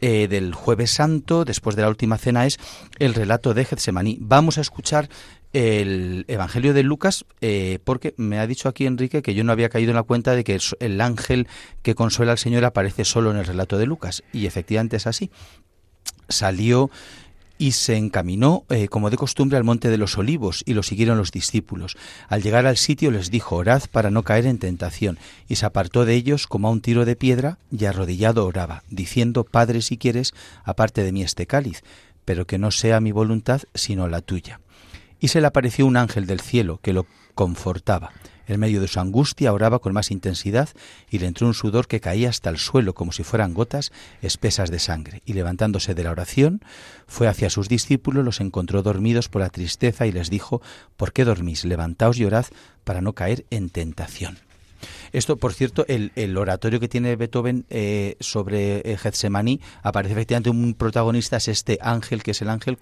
eh, 0.00 0.28
del 0.28 0.54
Jueves 0.54 0.90
Santo, 0.90 1.44
después 1.44 1.74
de 1.74 1.82
la 1.82 1.88
última 1.88 2.18
cena, 2.18 2.46
es 2.46 2.58
el 2.98 3.14
relato 3.14 3.54
de 3.54 3.64
Getsemaní. 3.64 4.18
Vamos 4.20 4.58
a 4.58 4.60
escuchar 4.60 5.08
el 5.52 6.26
Evangelio 6.28 6.74
de 6.74 6.82
Lucas, 6.82 7.24
eh, 7.40 7.78
porque 7.84 8.14
me 8.18 8.38
ha 8.38 8.46
dicho 8.46 8.68
aquí 8.68 8.84
Enrique 8.84 9.22
que 9.22 9.34
yo 9.34 9.42
no 9.42 9.52
había 9.52 9.70
caído 9.70 9.90
en 9.90 9.96
la 9.96 10.02
cuenta 10.02 10.34
de 10.34 10.44
que 10.44 10.58
el 10.80 11.00
ángel 11.00 11.48
que 11.82 11.94
consuela 11.94 12.32
al 12.32 12.38
Señor 12.38 12.64
aparece 12.64 13.04
solo 13.04 13.30
en 13.30 13.38
el 13.38 13.46
relato 13.46 13.78
de 13.78 13.86
Lucas, 13.86 14.22
y 14.32 14.46
efectivamente 14.46 14.96
es 14.96 15.06
así. 15.06 15.30
Salió 16.28 16.90
y 17.58 17.72
se 17.72 17.96
encaminó, 17.96 18.64
eh, 18.68 18.88
como 18.88 19.10
de 19.10 19.16
costumbre, 19.16 19.56
al 19.56 19.64
monte 19.64 19.88
de 19.88 19.98
los 19.98 20.18
olivos, 20.18 20.62
y 20.66 20.74
lo 20.74 20.82
siguieron 20.82 21.18
los 21.18 21.30
discípulos. 21.30 21.96
Al 22.28 22.42
llegar 22.42 22.66
al 22.66 22.76
sitio 22.76 23.10
les 23.10 23.30
dijo, 23.30 23.56
orad 23.56 23.82
para 23.90 24.10
no 24.10 24.22
caer 24.22 24.46
en 24.46 24.58
tentación, 24.58 25.18
y 25.48 25.56
se 25.56 25.66
apartó 25.66 26.04
de 26.04 26.14
ellos 26.14 26.46
como 26.46 26.68
a 26.68 26.70
un 26.70 26.80
tiro 26.80 27.04
de 27.04 27.16
piedra, 27.16 27.58
y 27.70 27.84
arrodillado 27.84 28.46
oraba, 28.46 28.82
diciendo, 28.90 29.44
Padre, 29.44 29.82
si 29.82 29.96
quieres, 29.96 30.34
aparte 30.64 31.02
de 31.02 31.12
mí 31.12 31.22
este 31.22 31.46
cáliz, 31.46 31.82
pero 32.24 32.46
que 32.46 32.58
no 32.58 32.70
sea 32.70 33.00
mi 33.00 33.12
voluntad, 33.12 33.62
sino 33.74 34.08
la 34.08 34.20
tuya. 34.20 34.60
Y 35.20 35.28
se 35.28 35.40
le 35.40 35.46
apareció 35.46 35.86
un 35.86 35.96
ángel 35.96 36.26
del 36.26 36.40
cielo, 36.40 36.80
que 36.82 36.92
lo 36.92 37.06
confortaba. 37.34 38.12
En 38.46 38.60
medio 38.60 38.80
de 38.80 38.88
su 38.88 39.00
angustia 39.00 39.52
oraba 39.52 39.78
con 39.78 39.92
más 39.92 40.10
intensidad 40.10 40.68
y 41.10 41.18
le 41.18 41.26
entró 41.26 41.46
un 41.46 41.54
sudor 41.54 41.86
que 41.86 42.00
caía 42.00 42.28
hasta 42.28 42.50
el 42.50 42.58
suelo 42.58 42.94
como 42.94 43.12
si 43.12 43.22
fueran 43.22 43.54
gotas 43.54 43.92
espesas 44.22 44.70
de 44.70 44.78
sangre. 44.78 45.22
Y 45.26 45.32
levantándose 45.32 45.94
de 45.94 46.04
la 46.04 46.10
oración, 46.10 46.60
fue 47.06 47.28
hacia 47.28 47.50
sus 47.50 47.68
discípulos, 47.68 48.24
los 48.24 48.40
encontró 48.40 48.82
dormidos 48.82 49.28
por 49.28 49.42
la 49.42 49.50
tristeza 49.50 50.06
y 50.06 50.12
les 50.12 50.30
dijo, 50.30 50.62
¿por 50.96 51.12
qué 51.12 51.24
dormís? 51.24 51.64
Levantaos 51.64 52.18
y 52.18 52.24
orad 52.24 52.46
para 52.84 53.00
no 53.00 53.12
caer 53.12 53.44
en 53.50 53.70
tentación. 53.70 54.38
Esto, 55.12 55.36
por 55.36 55.54
cierto, 55.54 55.84
el, 55.88 56.36
oratorio 56.36 56.80
que 56.80 56.88
tiene 56.88 57.16
Beethoven 57.16 57.64
eh, 57.70 58.16
sobre 58.20 58.78
eh, 58.84 58.96
Getsemaní, 58.98 59.60
aparece 59.82 60.12
efectivamente 60.12 60.50
un 60.50 60.74
protagonista, 60.74 61.38
es 61.38 61.48
este 61.48 61.78
ángel, 61.80 62.22
que 62.22 62.32
es 62.32 62.42
el 62.42 62.50
ángel 62.50 62.76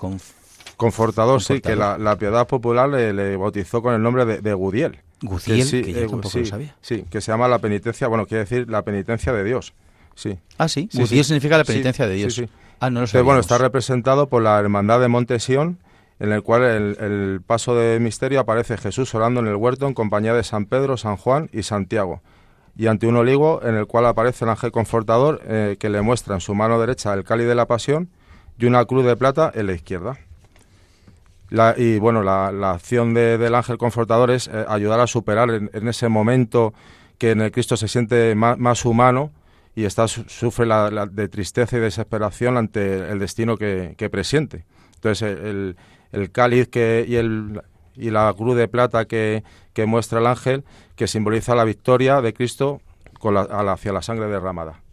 Confortador, 0.76 1.43
sí, 1.43 1.61
que 1.61 1.76
la, 1.76 2.16
piedad 2.19 2.47
popular 2.47 2.88
le, 2.88 3.37
bautizó 3.37 3.83
con 3.83 3.95
el 3.95 4.02
nombre 4.02 4.25
de, 4.25 4.40
de 4.40 4.54
Gudiel. 4.54 4.99
Guciel, 5.25 5.71
que, 5.71 5.93
yo 5.93 5.99
eh, 6.00 6.07
tampoco 6.09 6.38
lo 6.38 6.47
sabía. 6.47 6.76
Sí, 6.81 7.04
que 7.11 7.21
se 7.21 7.33
llama 7.33 7.49
la 7.49 7.59
penitencia, 7.59 8.09
bueno, 8.09 8.26
quiere 8.26 8.45
decir 8.45 8.69
la 8.69 8.83
penitencia 8.83 9.33
de 9.33 9.45
Dios. 9.45 9.73
Sí. 10.14 10.38
Ah, 10.59 10.69
sí. 10.69 10.88
Guciel 10.93 11.25
significa 11.25 11.59
la 11.59 11.64
penitencia 11.64 12.07
de 12.07 12.14
Dios. 12.14 12.43
Ah, 12.81 12.90
no 12.90 13.00
lo 13.00 13.07
sé. 13.07 13.21
Bueno, 13.23 13.40
está 13.40 13.59
representado 13.59 14.28
por 14.28 14.43
la 14.43 14.59
Hermandad 14.59 15.00
de 15.00 15.09
Montesión, 15.09 15.78
en 16.21 16.33
el 16.33 16.43
cual 16.43 16.62
el, 16.62 16.97
el, 17.00 17.40
paso 17.45 17.75
de 17.75 17.99
misterio 18.00 18.40
aparece 18.40 18.76
Jesús 18.76 19.14
orando 19.14 19.40
en 19.40 19.47
el 19.47 19.57
huerto 19.57 19.87
en 19.87 19.95
compañía 19.95 20.35
de 20.35 20.45
San 20.45 20.66
Pedro, 20.66 20.97
San 20.97 21.16
Juan 21.16 21.49
y 21.52 21.62
Santiago. 21.62 22.21
Y 22.76 22.88
ante 22.88 23.07
un 23.07 23.16
olivo 23.16 23.61
en 23.62 23.76
el 23.76 23.87
cual 23.87 24.07
aparece 24.07 24.45
el 24.45 24.50
ángel 24.50 24.73
confortador 24.73 25.40
eh, 25.47 25.76
que 25.78 25.88
le 25.88 26.02
muestra 26.02 26.35
en 26.35 26.40
su 26.40 26.54
mano 26.54 26.81
derecha 26.81 27.14
el 27.14 27.25
cáliz 27.25 27.47
de 27.47 27.54
la 27.54 27.66
pasión 27.66 28.11
y 28.59 28.66
una 28.66 28.85
cruz 28.85 29.04
de 29.04 29.16
plata 29.16 29.50
en 29.54 29.69
la 29.69 29.73
izquierda 29.73 30.19
y 31.77 31.99
bueno, 31.99 32.23
la, 32.23 32.71
acción 32.71 33.15
del 33.15 33.55
ángel 33.55 33.79
confortador 33.79 34.31
es 34.31 34.49
eh, 34.49 34.65
ayudar 34.69 35.01
a 35.01 35.07
superar 35.07 35.51
en, 35.51 35.89
ese 35.89 36.09
momento 36.09 36.75
que 37.19 37.31
en 37.31 37.41
el 37.41 37.53
Cristo 37.53 37.77
se 37.77 37.89
siente 37.89 38.35
más, 38.35 38.85
humano 38.85 39.33
y 39.77 39.85
está 39.85 40.09
sufre 40.09 40.67
la, 40.67 41.07
de 41.07 41.29
tristeza 41.29 41.77
y 41.77 41.81
desesperación 41.81 42.57
ante 42.57 43.11
el 43.11 43.19
destino 43.19 43.57
que, 43.57 44.09
presiente. 44.11 44.65
Entonces, 44.97 45.39
el, 45.39 45.77
el 46.13 46.31
cáliz 46.31 46.69
que, 46.69 47.05
y, 47.07 47.17
el, 47.17 47.61
y 47.95 48.11
la 48.11 48.33
cruz 48.37 48.57
de 48.57 48.69
plata 48.69 49.05
que, 49.05 49.45
que 49.73 49.87
muestra 49.87 50.21
el 50.21 50.27
ángel, 50.27 50.65
que 50.97 51.07
simboliza 51.07 51.55
la 51.55 51.65
victoria 51.65 52.21
de 52.21 52.33
Cristo 52.33 52.81
con 53.19 53.37
hacia 53.37 53.93
la 53.93 54.03
sangre 54.03 54.29
derramada. 54.29 54.84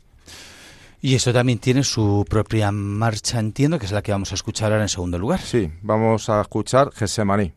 Y 1.02 1.16
eso 1.16 1.34
también 1.34 1.58
tiene 1.58 1.84
su 1.84 2.26
propia 2.30 2.72
marcha, 2.72 3.40
entiendo, 3.40 3.80
que 3.80 3.88
es 3.88 3.92
la 3.92 4.04
que 4.04 4.12
vamos 4.12 4.32
a 4.32 4.36
escuchar 4.36 4.72
ahora 4.72 4.84
en 4.84 4.90
segundo 4.90 5.18
lugar. 5.18 5.40
Sí, 5.42 5.72
vamos 5.82 6.30
a 6.30 6.42
escuchar 6.42 6.92
Gesemaní. 6.94 7.54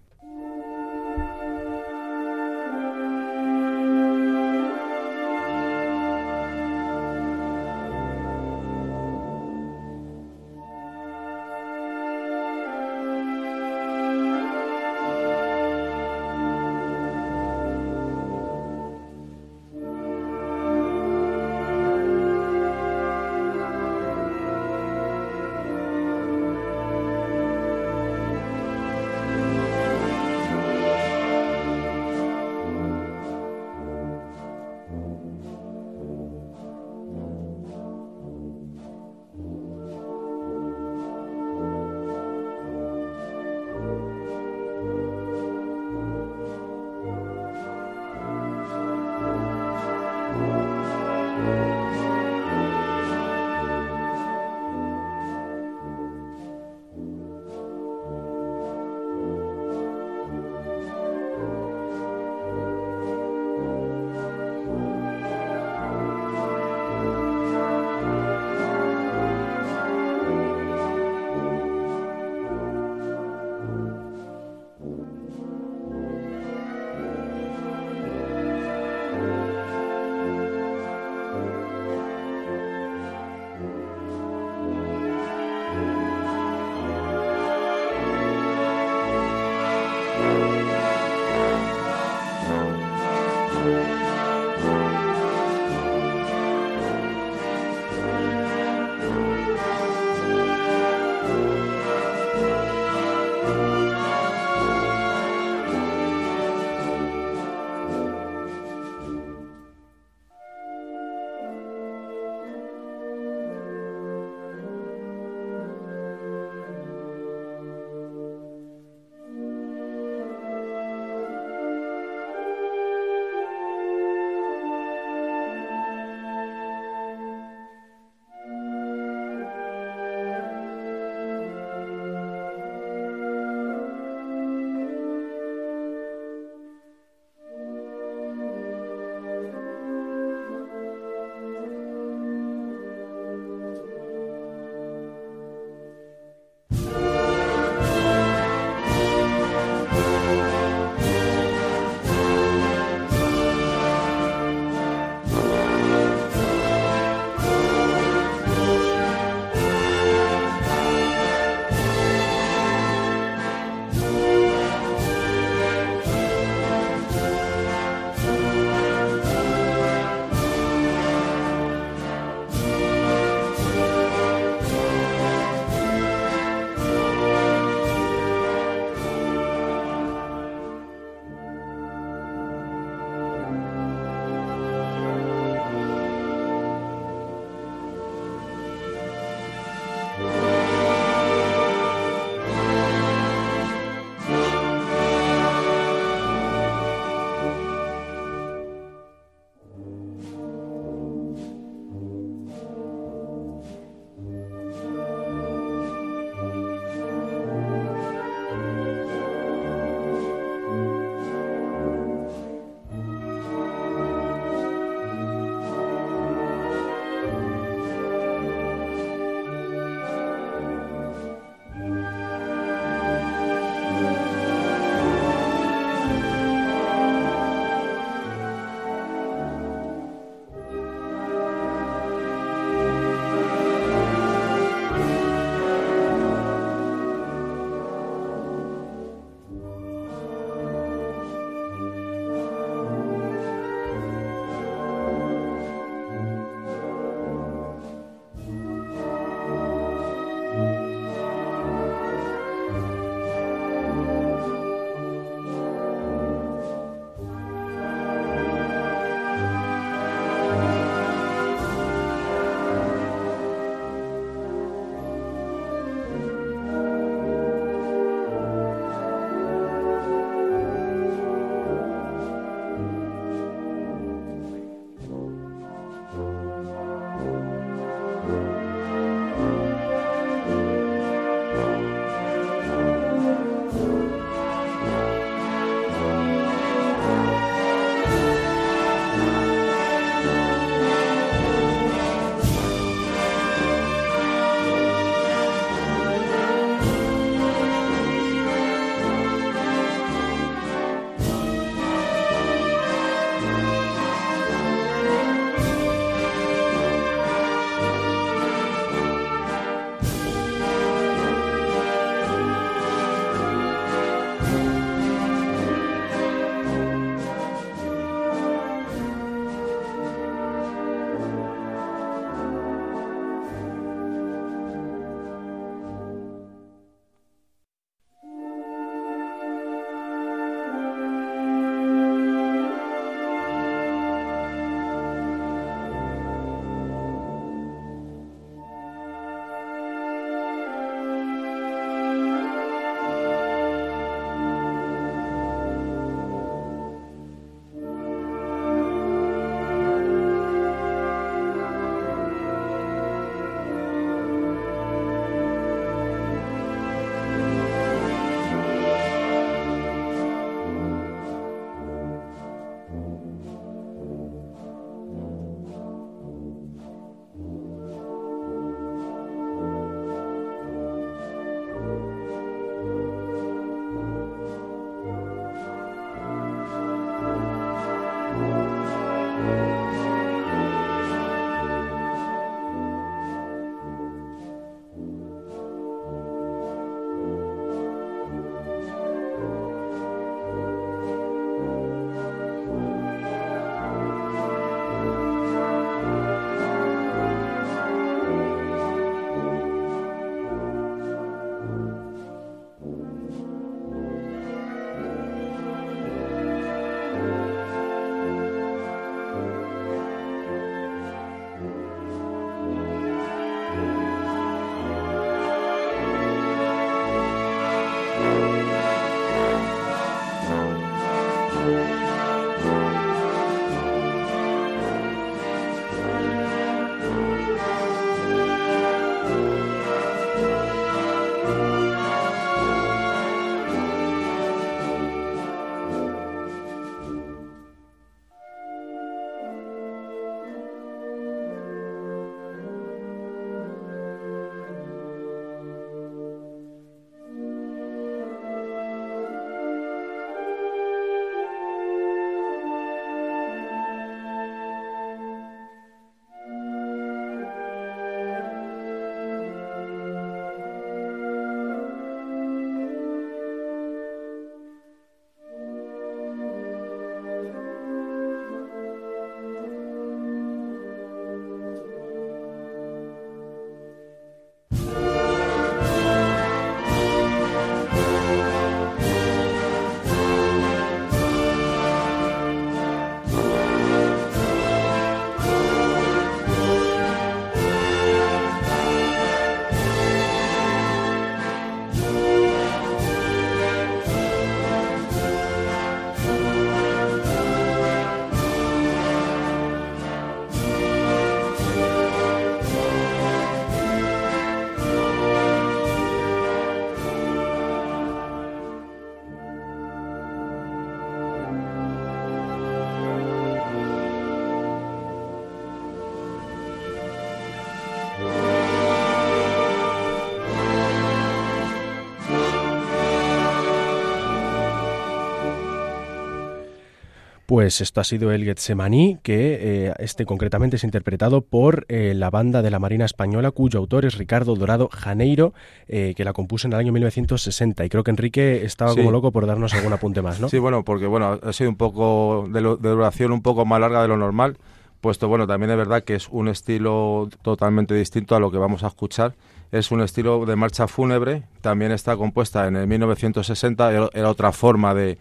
Pues 527.54 527.80
esto 527.80 528.00
ha 528.00 528.04
sido 528.04 528.32
el 528.32 528.42
Getsemaní, 528.42 529.18
que 529.22 529.86
eh, 529.86 529.94
este 530.00 530.26
concretamente 530.26 530.74
es 530.74 530.82
interpretado 530.82 531.40
por 531.40 531.86
eh, 531.88 532.12
la 532.12 532.28
banda 532.28 532.62
de 532.62 532.70
la 532.72 532.80
Marina 532.80 533.04
Española, 533.04 533.52
cuyo 533.52 533.78
autor 533.78 534.04
es 534.06 534.18
Ricardo 534.18 534.56
Dorado 534.56 534.88
Janeiro, 534.92 535.54
eh, 535.86 536.14
que 536.16 536.24
la 536.24 536.32
compuso 536.32 536.66
en 536.66 536.72
el 536.72 536.80
año 536.80 536.92
1960. 536.92 537.84
Y 537.84 537.88
creo 537.88 538.02
que 538.02 538.10
Enrique 538.10 538.64
estaba 538.64 538.92
como 538.96 539.12
loco 539.12 539.30
por 539.30 539.46
darnos 539.46 539.72
algún 539.72 539.92
apunte 539.92 540.20
más, 540.20 540.40
¿no? 540.40 540.48
Sí, 540.48 540.58
bueno, 540.58 540.84
porque 540.84 541.06
bueno, 541.06 541.38
ha 541.40 541.52
sido 541.52 541.70
un 541.70 541.76
poco 541.76 542.48
de, 542.50 542.60
de 542.60 542.88
duración 542.90 543.30
un 543.30 543.40
poco 543.40 543.64
más 543.64 543.78
larga 543.78 544.02
de 544.02 544.08
lo 544.08 544.16
normal, 544.16 544.58
puesto 545.00 545.28
bueno, 545.28 545.46
también 545.46 545.70
es 545.70 545.76
verdad 545.76 546.02
que 546.02 546.16
es 546.16 546.28
un 546.30 546.48
estilo 546.48 547.28
totalmente 547.42 547.94
distinto 547.94 548.34
a 548.34 548.40
lo 548.40 548.50
que 548.50 548.58
vamos 548.58 548.82
a 548.82 548.88
escuchar 548.88 549.32
es 549.70 549.90
un 549.90 550.00
estilo 550.00 550.46
de 550.46 550.54
marcha 550.54 550.86
fúnebre, 550.86 551.42
también 551.60 551.90
está 551.90 552.16
compuesta 552.16 552.68
en 552.68 552.76
el 552.76 552.86
1960, 552.86 554.10
era 554.12 554.30
otra 554.30 554.52
forma 554.52 554.94
de, 554.94 555.18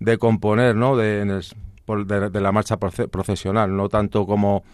de 0.00 0.18
componer, 0.18 0.74
¿no? 0.76 0.96
De, 0.96 1.24
de, 1.24 2.40
la 2.40 2.52
marcha 2.52 2.76
procesional, 2.78 3.74
no 3.76 3.88
tanto 3.88 4.26
como 4.26 4.64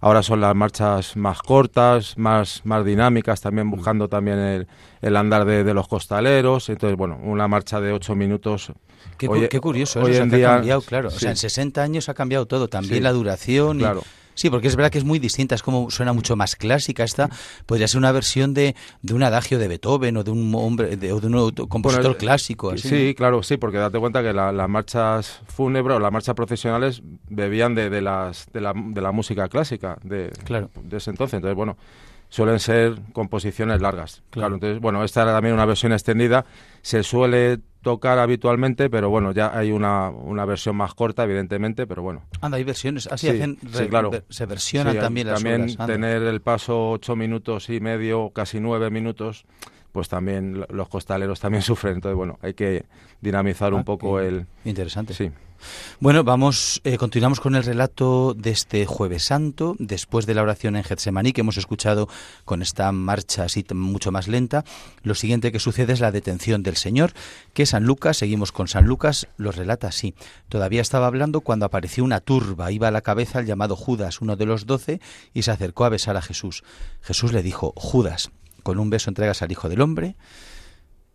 ahora 0.00 0.22
son 0.22 0.40
las 0.40 0.54
marchas 0.54 1.16
más 1.16 1.40
cortas, 1.40 2.18
más, 2.18 2.60
más 2.64 2.84
dinámicas, 2.84 3.40
también 3.40 3.68
mm. 3.68 3.70
buscando 3.70 4.08
también 4.08 4.38
el, 4.38 4.66
el 5.00 5.16
andar 5.16 5.44
de, 5.44 5.72
los 5.72 5.88
costaleros. 5.88 6.68
Entonces, 6.68 6.98
bueno, 6.98 7.18
una 7.22 7.48
marcha 7.48 7.80
de 7.80 7.92
ocho 7.92 8.14
minutos. 8.14 8.72
Qué, 9.16 9.28
curioso, 9.60 10.00
hoy 10.00 10.16
en 10.16 10.30
día, 10.30 10.50
ha 10.50 10.56
cambiado, 10.56 10.82
claro. 10.82 11.08
O 11.08 11.10
sea, 11.12 11.30
en 11.30 11.36
60 11.36 11.82
años 11.82 12.08
ha 12.08 12.14
cambiado 12.14 12.46
todo, 12.46 12.68
también 12.68 13.02
la 13.04 13.12
duración. 13.12 13.78
Claro. 13.78 14.02
Sí, 14.34 14.50
porque 14.50 14.68
es 14.68 14.76
verdad 14.76 14.90
que 14.90 14.98
es 14.98 15.04
muy 15.04 15.18
distinta, 15.18 15.54
es 15.54 15.62
como 15.62 15.90
suena 15.90 16.12
mucho 16.12 16.36
más 16.36 16.56
clásica. 16.56 17.04
Esta 17.04 17.28
podría 17.66 17.88
ser 17.88 17.98
una 17.98 18.12
versión 18.12 18.54
de, 18.54 18.74
de 19.02 19.14
un 19.14 19.22
adagio 19.22 19.58
de 19.58 19.68
Beethoven 19.68 20.16
o 20.16 20.24
de 20.24 20.30
un 20.30 20.54
hombre 20.54 20.96
de, 20.96 21.12
o 21.12 21.20
de 21.20 21.26
un 21.26 21.50
compositor 21.68 22.16
clásico. 22.16 22.76
sí, 22.76 23.14
claro, 23.16 23.42
sí, 23.42 23.56
porque 23.56 23.78
date 23.78 23.98
cuenta 23.98 24.22
que 24.22 24.32
las 24.32 24.68
marchas 24.68 25.40
fúnebres 25.46 25.96
o 25.96 26.00
las 26.00 26.12
marchas 26.12 26.34
procesionales 26.34 27.02
bebían 27.28 27.74
de, 27.74 27.90
de, 27.90 28.00
las, 28.00 28.46
de, 28.52 28.60
la, 28.60 28.72
de 28.74 29.00
la 29.00 29.12
música 29.12 29.48
clásica 29.48 29.98
de, 30.02 30.30
claro. 30.44 30.70
de 30.82 30.96
ese 30.96 31.10
entonces. 31.10 31.34
Entonces, 31.34 31.56
bueno, 31.56 31.76
suelen 32.28 32.58
ser 32.60 32.98
composiciones 33.12 33.80
largas. 33.80 34.22
Claro. 34.30 34.54
entonces, 34.54 34.80
bueno, 34.80 35.04
esta 35.04 35.22
era 35.22 35.32
también 35.32 35.54
una 35.54 35.66
versión 35.66 35.92
extendida. 35.92 36.46
Se 36.80 37.02
suele 37.02 37.60
tocar 37.82 38.18
habitualmente, 38.18 38.88
pero 38.88 39.10
bueno, 39.10 39.32
ya 39.32 39.56
hay 39.56 39.72
una, 39.72 40.08
una 40.10 40.44
versión 40.44 40.76
más 40.76 40.94
corta, 40.94 41.24
evidentemente, 41.24 41.86
pero 41.86 42.02
bueno. 42.02 42.22
Anda, 42.40 42.56
hay 42.56 42.64
versiones, 42.64 43.06
así 43.08 43.28
hacen, 43.28 43.56
claro. 43.90 44.10
se 44.28 44.46
versionan 44.46 44.96
también 44.98 45.26
las 45.26 45.42
También 45.42 45.76
tener 45.76 46.22
el 46.22 46.40
paso 46.40 46.90
ocho 46.92 47.16
minutos 47.16 47.68
y 47.68 47.80
medio, 47.80 48.30
casi 48.30 48.60
nueve 48.60 48.90
minutos, 48.90 49.44
pues 49.92 50.08
también 50.08 50.66
los 50.70 50.88
costaleros 50.88 51.40
también 51.40 51.62
sufren. 51.62 51.94
Entonces, 51.94 52.16
bueno, 52.16 52.38
hay 52.42 52.54
que 52.54 52.84
dinamizar 53.20 53.72
un 53.74 53.80
ah, 53.80 53.84
poco 53.84 54.20
el... 54.20 54.46
Interesante. 54.64 55.14
Sí. 55.14 55.30
Bueno, 56.00 56.24
vamos, 56.24 56.80
eh, 56.84 56.98
continuamos 56.98 57.40
con 57.40 57.54
el 57.54 57.62
relato 57.62 58.34
de 58.34 58.50
este 58.50 58.86
Jueves 58.86 59.24
Santo, 59.24 59.76
después 59.78 60.26
de 60.26 60.34
la 60.34 60.42
oración 60.42 60.76
en 60.76 60.82
Getsemaní 60.82 61.32
que 61.32 61.42
hemos 61.42 61.56
escuchado 61.56 62.08
con 62.44 62.62
esta 62.62 62.90
marcha 62.90 63.44
así 63.44 63.64
mucho 63.72 64.10
más 64.10 64.28
lenta. 64.28 64.64
Lo 65.02 65.14
siguiente 65.14 65.52
que 65.52 65.60
sucede 65.60 65.92
es 65.92 66.00
la 66.00 66.10
detención 66.10 66.62
del 66.62 66.76
Señor, 66.76 67.12
que 67.54 67.66
San 67.66 67.84
Lucas, 67.84 68.16
seguimos 68.16 68.52
con 68.52 68.68
San 68.68 68.86
Lucas, 68.86 69.28
lo 69.36 69.52
relata 69.52 69.88
así. 69.88 70.14
Todavía 70.48 70.80
estaba 70.80 71.06
hablando 71.06 71.40
cuando 71.40 71.66
apareció 71.66 72.04
una 72.04 72.20
turba, 72.20 72.72
iba 72.72 72.88
a 72.88 72.92
la 72.92 73.02
cabeza 73.02 73.38
el 73.38 73.46
llamado 73.46 73.76
Judas, 73.76 74.20
uno 74.20 74.36
de 74.36 74.46
los 74.46 74.66
doce, 74.66 75.00
y 75.32 75.42
se 75.42 75.52
acercó 75.52 75.84
a 75.84 75.90
besar 75.90 76.16
a 76.16 76.22
Jesús. 76.22 76.64
Jesús 77.02 77.32
le 77.32 77.42
dijo, 77.42 77.72
Judas, 77.76 78.30
con 78.62 78.78
un 78.78 78.90
beso 78.90 79.10
entregas 79.10 79.42
al 79.42 79.52
Hijo 79.52 79.68
del 79.68 79.80
Hombre. 79.80 80.16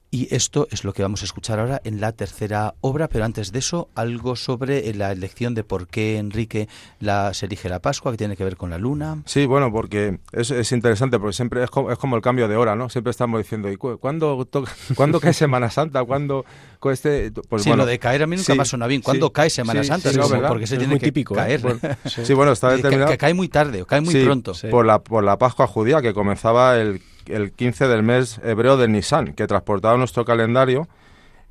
Y 0.09 0.33
esto 0.33 0.69
es 0.71 0.85
lo 0.85 0.93
que 0.93 1.01
vamos 1.01 1.21
a 1.21 1.25
escuchar 1.25 1.59
ahora 1.59 1.81
en 1.83 1.99
la 1.99 2.13
tercera 2.13 2.75
obra, 2.79 3.09
pero 3.09 3.25
antes 3.25 3.51
de 3.51 3.59
eso, 3.59 3.89
algo 3.93 4.37
sobre 4.37 4.93
la 4.93 5.11
elección 5.11 5.53
de 5.53 5.65
por 5.65 5.87
qué 5.87 6.17
Enrique 6.17 6.69
la, 7.01 7.33
se 7.33 7.47
elige 7.47 7.67
la 7.67 7.81
Pascua, 7.81 8.11
que 8.11 8.17
tiene 8.17 8.37
que 8.37 8.45
ver 8.45 8.55
con 8.55 8.69
la 8.69 8.77
luna. 8.77 9.21
Sí, 9.25 9.45
bueno, 9.45 9.69
porque 9.69 10.19
es, 10.31 10.49
es 10.51 10.71
interesante, 10.71 11.19
porque 11.19 11.33
siempre 11.33 11.61
es 11.61 11.69
como, 11.69 11.91
es 11.91 11.97
como, 11.97 12.15
el 12.15 12.21
cambio 12.21 12.47
de 12.47 12.55
hora, 12.55 12.73
¿no? 12.77 12.87
Siempre 12.87 13.11
estamos 13.11 13.41
diciendo, 13.41 13.69
¿y 13.69 13.75
cuándo, 13.75 14.47
¿cuándo 14.95 15.19
cae 15.19 15.33
Semana 15.33 15.69
Santa? 15.69 16.01
¿Cuándo 16.05 16.45
este? 16.89 17.31
Pues, 17.49 17.63
sí, 17.63 17.73
lo 17.73 17.85
de 17.85 17.99
caer 17.99 18.23
a 18.23 18.27
mí 18.27 18.37
nunca 18.37 18.55
me 18.55 18.61
ha 18.61 18.65
sonado 18.65 18.87
bien. 18.87 19.01
¿Cuándo 19.01 19.33
cae 19.33 19.49
Semana 19.49 19.83
Santa? 19.83 20.09
porque 20.47 20.67
se 20.67 20.77
tiene 20.77 20.97
que 20.99 21.07
típico, 21.07 21.33
¿eh? 21.33 21.37
caer. 21.37 21.61
sí. 22.05 22.33
bueno, 22.33 22.53
está 22.53 22.71
determinado. 22.71 23.11
Que, 23.11 23.17
cae 23.17 23.33
muy 23.33 23.49
tarde, 23.49 23.81
o 23.81 23.85
cae 23.85 23.99
muy 23.99 24.15
pronto. 24.23 24.53
Por, 24.71 24.85
la, 24.85 24.99
por 25.03 25.21
la 25.25 25.37
Pascua 25.37 25.67
judía, 25.67 26.01
que 26.01 26.13
comenzaba 26.13 26.77
el 26.77 27.01
el 27.29 27.51
15 27.51 27.87
del 27.87 28.03
mes 28.03 28.39
hebreo 28.43 28.77
de 28.77 28.87
Nisan, 28.87 29.33
que 29.33 29.47
transportado 29.47 29.97
nuestro 29.97 30.25
calendario 30.25 30.87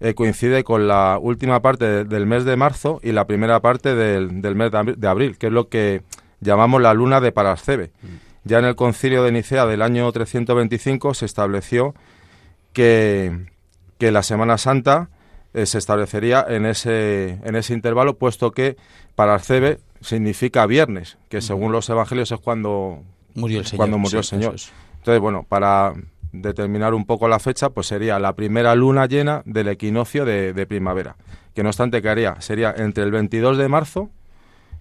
eh, 0.01 0.15
coincide 0.15 0.63
con 0.63 0.89
la 0.89 1.19
última 1.21 1.61
parte 1.63 2.05
del 2.05 2.27
mes 2.27 2.45
de 2.45 2.57
marzo 2.57 3.01
y 3.03 3.13
la 3.13 3.27
primera 3.27 3.61
parte 3.61 3.95
del, 3.95 4.31
mes 4.55 4.71
de 4.71 5.09
abril, 5.09 5.39
que 5.39 5.47
es 5.47 5.53
lo 5.53 5.69
que 5.69 6.03
llamamos 6.41 6.83
la 6.83 6.93
luna 6.93 7.21
de 7.21 7.33
Parascebe. 7.33 7.93
Mm. 8.03 8.07
Ya 8.45 8.59
en 8.59 8.67
el 8.67 8.77
concilio 8.77 9.23
de 9.23 9.33
Nicea 9.33 9.67
del 9.67 9.83
año 9.83 10.11
325 10.13 11.15
se 11.15 11.25
estableció 11.25 11.95
que, 12.73 13.47
que 13.99 14.13
la 14.13 14.23
Semana 14.23 14.59
Santa 14.59 15.09
eh, 15.55 15.65
se 15.65 15.79
establecería 15.79 16.45
en 16.47 16.67
ese, 16.67 17.39
en 17.43 17.57
ese 17.57 17.73
intervalo, 17.73 18.19
puesto 18.19 18.53
que 18.53 18.77
Parascebe 19.15 19.79
significa 20.03 20.67
viernes, 20.67 21.17
que 21.31 21.41
según 21.41 21.73
los 21.73 21.89
evangelios 21.89 22.31
es 22.31 22.39
cuando 22.39 23.03
murió 23.35 23.61
el 23.61 23.65
Señor. 23.65 23.79
Cuando 23.79 23.99
murió 23.99 24.19
el 24.19 24.25
Señor. 24.25 24.57
Entonces, 25.07 25.21
bueno, 25.21 25.47
para 25.49 25.93
determinar 26.33 26.93
un 26.93 27.07
poco 27.07 27.29
la 27.29 27.39
fecha, 27.39 27.71
pues 27.71 27.87
sería 27.87 28.19
la 28.19 28.35
primera 28.35 28.75
luna 28.75 29.07
llena 29.07 29.41
del 29.45 29.69
equinoccio 29.69 30.25
de, 30.25 30.67
primavera, 30.67 31.15
que 31.55 31.63
no 31.63 31.69
obstante 31.69 32.03
que 32.03 32.09
haría, 32.09 32.41
sería 32.41 32.75
entre 32.77 33.05
el 33.05 33.13
22 33.13 33.57
de 33.57 33.69
marzo 33.69 34.11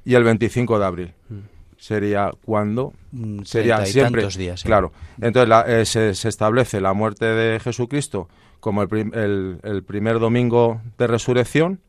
y 0.03 0.15
el 0.15 0.23
25 0.23 0.79
de 0.79 0.85
abril. 0.85 1.13
Mm. 1.29 1.35
Sería 1.77 2.31
cuando 2.43 2.93
mm, 3.11 3.43
sería 3.43 3.85
siempre 3.85 4.27
días, 4.29 4.63
claro. 4.63 4.91
Entonces 5.21 5.95
eh, 5.95 6.15
se, 6.15 6.27
establece 6.27 6.81
la 6.81 6.93
muerte 6.93 7.25
de 7.25 7.59
Jesucristo 7.59 8.27
como 8.59 8.81
el, 8.81 9.59
el, 9.61 9.83
primer 9.83 10.17
domingo 10.17 10.81
de 10.97 11.05
resurrección, 11.05 11.81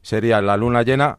sería 0.00 0.40
la 0.40 0.56
luna 0.56 0.84
llena 0.84 1.18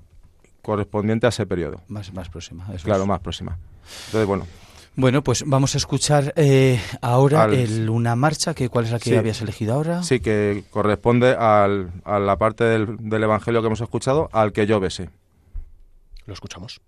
correspondiente 0.64 1.28
a 1.28 1.30
ese 1.30 1.46
periodo. 1.46 1.82
Más, 1.90 2.12
más 2.12 2.28
próxima. 2.30 2.66
claro, 2.84 3.06
más 3.06 3.20
próxima. 3.20 3.60
Entonces, 4.08 4.26
bueno, 4.26 4.48
bueno, 4.96 5.24
pues 5.24 5.44
vamos 5.46 5.76
a 5.76 5.78
escuchar 5.78 6.34
eh, 6.36 6.80
ahora 7.02 7.46
el, 7.46 7.90
una 7.90 8.16
marcha, 8.16 8.54
que 8.54 8.70
¿cuál 8.70 8.86
es 8.86 8.92
la 8.92 9.00
que 9.00 9.18
habías 9.18 9.42
elegido 9.42 9.74
ahora? 9.74 10.04
Sí, 10.04 10.20
que 10.20 10.64
corresponde 10.70 11.36
al, 11.36 11.92
a 12.04 12.20
la 12.20 12.38
parte 12.38 12.64
del, 12.64 12.98
del 13.00 13.24
Evangelio 13.24 13.62
que 13.62 13.68
hemos 13.68 13.82
escuchado, 13.82 14.30
al 14.32 14.54
que 14.54 14.66
yo 14.66 14.80
besé. 14.80 15.10
Lo 16.26 16.34
escuchamos. 16.34 16.82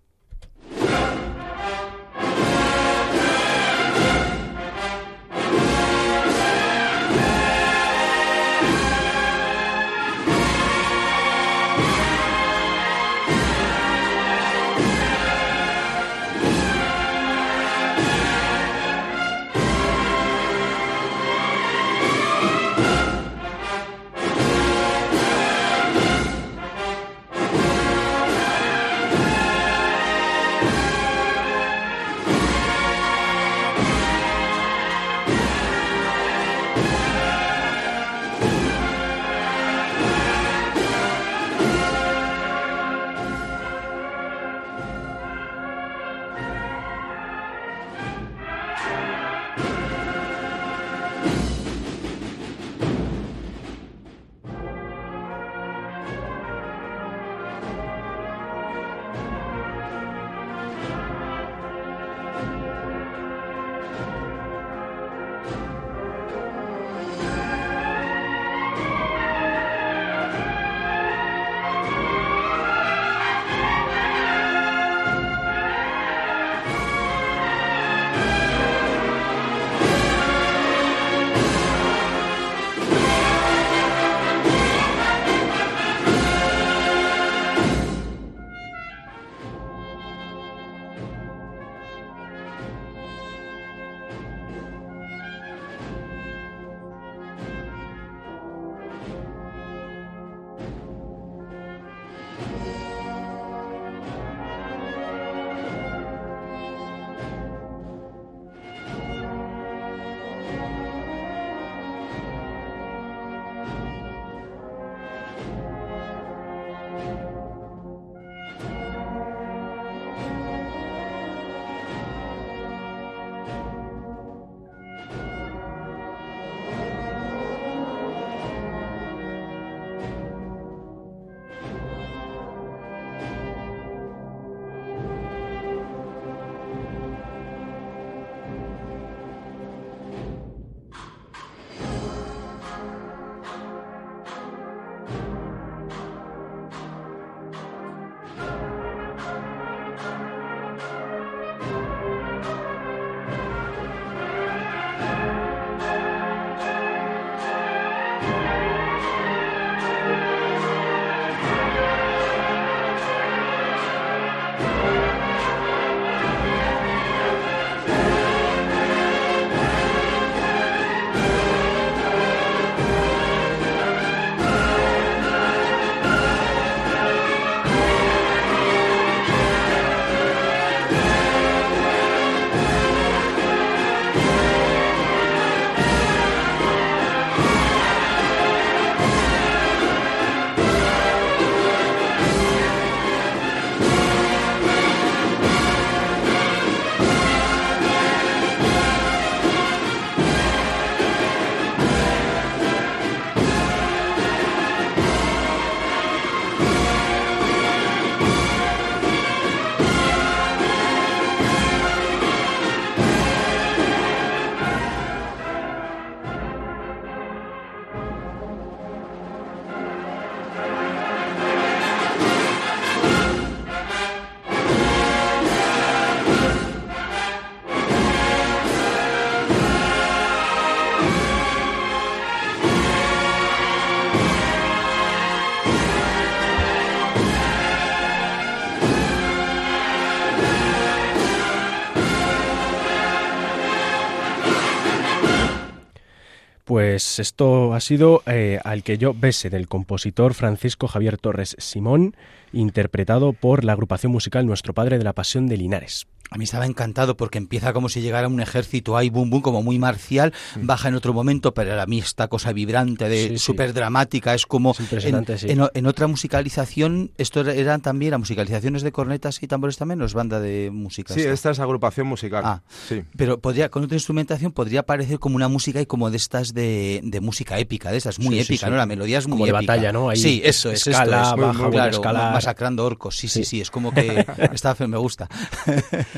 Pues 246.97 247.19
esto 247.19 247.75
ha 247.75 247.79
sido 247.79 248.23
eh, 248.25 248.59
Al 248.63 248.81
que 248.81 248.97
yo 248.97 249.13
bese 249.13 249.51
del 249.51 249.67
compositor 249.67 250.33
Francisco 250.33 250.87
Javier 250.87 251.19
Torres 251.19 251.55
Simón, 251.59 252.15
interpretado 252.53 253.33
por 253.33 253.63
la 253.63 253.73
agrupación 253.73 254.11
musical 254.11 254.47
Nuestro 254.47 254.73
Padre 254.73 254.97
de 254.97 255.03
la 255.03 255.13
Pasión 255.13 255.45
de 255.45 255.57
Linares. 255.57 256.07
A 256.29 256.37
mí 256.37 256.43
estaba 256.43 256.65
encantado 256.65 257.15
porque 257.15 257.37
empieza 257.37 257.73
como 257.73 257.89
si 257.89 258.01
llegara 258.01 258.27
un 258.27 258.41
ejército 258.41 258.97
ahí, 258.97 259.09
boom, 259.09 259.29
boom, 259.29 259.41
como 259.41 259.63
muy 259.63 259.79
marcial, 259.79 260.33
baja 260.61 260.89
en 260.89 260.95
otro 260.95 261.13
momento, 261.13 261.53
pero 261.53 261.81
a 261.81 261.85
mí 261.85 261.99
esta 261.99 262.27
cosa 262.27 262.51
vibrante, 262.53 263.07
de 263.07 263.37
súper 263.37 263.73
dramática, 263.73 264.33
es 264.33 264.45
como... 264.45 264.75
impresionante, 264.79 265.37
en, 265.41 265.61
en, 265.73 265.85
otra 265.87 266.07
musicalización, 266.07 267.11
esto 267.17 267.41
eran 267.41 267.81
también 267.81 268.11
las 268.11 268.19
musicalizaciones 268.19 268.81
de 268.81 268.91
cornetas 268.91 269.41
y 269.41 269.47
tambores 269.47 269.77
también, 269.77 270.01
¿o 270.01 270.05
es 270.05 270.13
banda 270.13 270.39
de 270.39 270.69
música? 270.71 271.13
Sí, 271.13 271.21
esta, 271.21 271.51
es 271.51 271.59
agrupación 271.59 272.07
musical. 272.07 272.43
Ah, 272.45 272.61
sí. 272.87 273.03
Pero 273.15 273.39
podría, 273.39 273.69
con 273.69 273.83
otra 273.83 273.95
instrumentación 273.95 274.51
podría 274.51 274.83
parecer 274.83 275.19
como 275.19 275.35
una 275.35 275.47
música 275.47 275.79
y 275.81 275.85
como 275.85 276.11
de 276.11 276.17
estas 276.17 276.53
de, 276.53 277.01
de 277.03 277.21
música 277.21 277.57
épica, 277.59 277.91
de 277.91 277.97
esas, 277.97 278.19
muy 278.19 278.39
épica, 278.39 278.69
¿no? 278.69 278.75
La 278.75 278.85
melodía 278.85 279.19
es 279.19 279.27
muy 279.27 279.35
como 279.35 279.45
de 279.45 279.51
batalla, 279.53 279.91
¿no? 279.91 280.13
sí, 280.15 280.41
eso 280.43 280.71
es. 280.71 280.87
Escala, 280.87 281.33
esto 281.35 281.51
es, 281.51 281.71
claro, 281.71 281.91
escala... 281.91 282.31
masacrando 282.31 282.85
orcos, 282.85 283.15
sí, 283.15 283.27
sí, 283.27 283.43
sí, 283.43 283.61
es 283.61 283.71
como 283.71 283.93
que... 283.93 284.25
está, 284.53 284.75
me 284.87 284.97
gusta. 284.97 285.27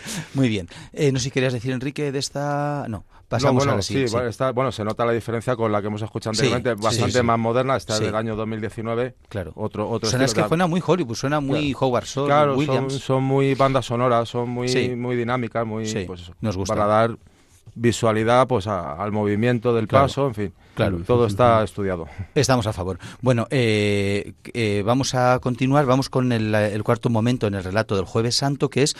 muy 0.33 0.49
bien. 0.49 0.67
Eh, 0.93 1.11
no 1.11 1.19
sé 1.19 1.25
si 1.25 1.31
querías 1.31 1.53
decir, 1.53 1.71
Enrique, 1.71 2.11
de 2.11 2.19
esta... 2.19 2.85
No, 2.87 3.05
pasamos 3.27 3.65
bueno, 3.65 3.79
a 3.79 3.81
sí, 3.81 4.05
bueno, 4.53 4.71
se 4.71 4.83
nota 4.83 5.05
la 5.05 5.11
diferencia 5.11 5.55
con 5.55 5.71
la 5.71 5.81
que 5.81 5.87
hemos 5.87 6.01
escuchado 6.01 6.31
anteriormente, 6.31 6.73
bastante 6.73 7.23
más 7.23 7.39
moderna, 7.39 7.77
esta 7.77 7.95
es 7.95 7.99
del 8.01 8.15
año 8.15 8.35
2019. 8.35 9.15
Claro. 9.29 9.53
Otro, 9.55 9.89
otro 9.89 10.09
suena, 10.09 10.25
es 10.25 10.33
que 10.33 10.47
suena 10.47 10.67
muy 10.67 10.81
Hollywood, 10.85 11.15
suena 11.15 11.39
muy 11.39 11.75
Howard 11.79 12.05
Shore, 12.05 12.27
claro, 12.27 12.57
Williams. 12.57 12.93
Son, 12.93 13.01
son, 13.01 13.23
muy 13.23 13.53
bandas 13.53 13.85
sonoras, 13.85 14.29
son 14.29 14.49
muy, 14.49 14.95
muy 14.95 15.15
dinámicas, 15.15 15.65
muy... 15.65 15.85
Pues, 16.05 16.31
nos 16.41 16.57
gusta. 16.57 16.75
Para 16.75 16.87
dar 16.87 17.17
visualidad 17.79 18.47
pues 18.47 18.67
al 18.67 19.11
movimiento 19.11 19.73
del 19.73 19.87
paso, 19.87 20.27
en 20.27 20.35
fin. 20.35 20.53
Claro. 20.75 20.99
Todo 21.05 21.25
está 21.25 21.61
estudiado. 21.63 22.07
Estamos 22.35 22.65
a 22.65 22.71
favor. 22.71 22.99
Bueno, 23.21 23.47
eh, 23.49 24.33
eh, 24.53 24.81
vamos 24.85 25.13
a 25.13 25.39
continuar, 25.39 25.85
vamos 25.85 26.09
con 26.09 26.31
el, 26.31 26.83
cuarto 26.83 27.09
momento 27.09 27.47
en 27.47 27.55
el 27.55 27.63
relato 27.63 27.97
del 27.97 28.05
jueves 28.05 28.35
santo, 28.35 28.69
que 28.69 28.83
es 28.83 28.95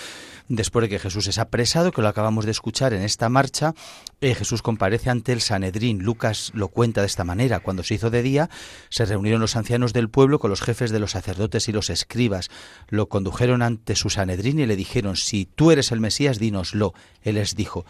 después 0.49 0.83
de 0.83 0.89
que 0.89 0.99
Jesús 0.99 1.27
es 1.27 1.37
apresado, 1.37 1.91
que 1.91 2.01
lo 2.01 2.09
acabamos 2.09 2.43
de 2.43 2.51
escuchar 2.51 2.93
en 2.93 3.01
esta 3.01 3.29
marcha, 3.29 3.73
eh, 4.19 4.35
Jesús 4.35 4.61
comparece 4.61 5.09
ante 5.09 5.31
el 5.31 5.39
Sanedrín. 5.39 5.99
Lucas 5.99 6.51
lo 6.53 6.67
cuenta 6.67 6.99
de 6.99 7.07
esta 7.07 7.23
manera. 7.23 7.61
Cuando 7.61 7.83
se 7.83 7.93
hizo 7.93 8.09
de 8.09 8.23
día, 8.23 8.49
se 8.89 9.05
reunieron 9.05 9.39
los 9.39 9.55
ancianos 9.55 9.93
del 9.93 10.09
pueblo 10.09 10.39
con 10.39 10.49
los 10.49 10.61
jefes 10.61 10.91
de 10.91 10.99
los 10.99 11.11
sacerdotes 11.11 11.69
y 11.69 11.71
los 11.71 11.89
escribas. 11.89 12.49
Lo 12.89 13.07
condujeron 13.07 13.61
ante 13.61 13.95
su 13.95 14.09
Sanedrín 14.09 14.59
y 14.59 14.65
le 14.65 14.75
dijeron, 14.75 15.15
si 15.15 15.45
tú 15.45 15.71
eres 15.71 15.93
el 15.93 16.01
Mesías, 16.01 16.39
dínoslo. 16.39 16.93
Él 17.23 17.35
les 17.35 17.55
dijo, 17.55 17.85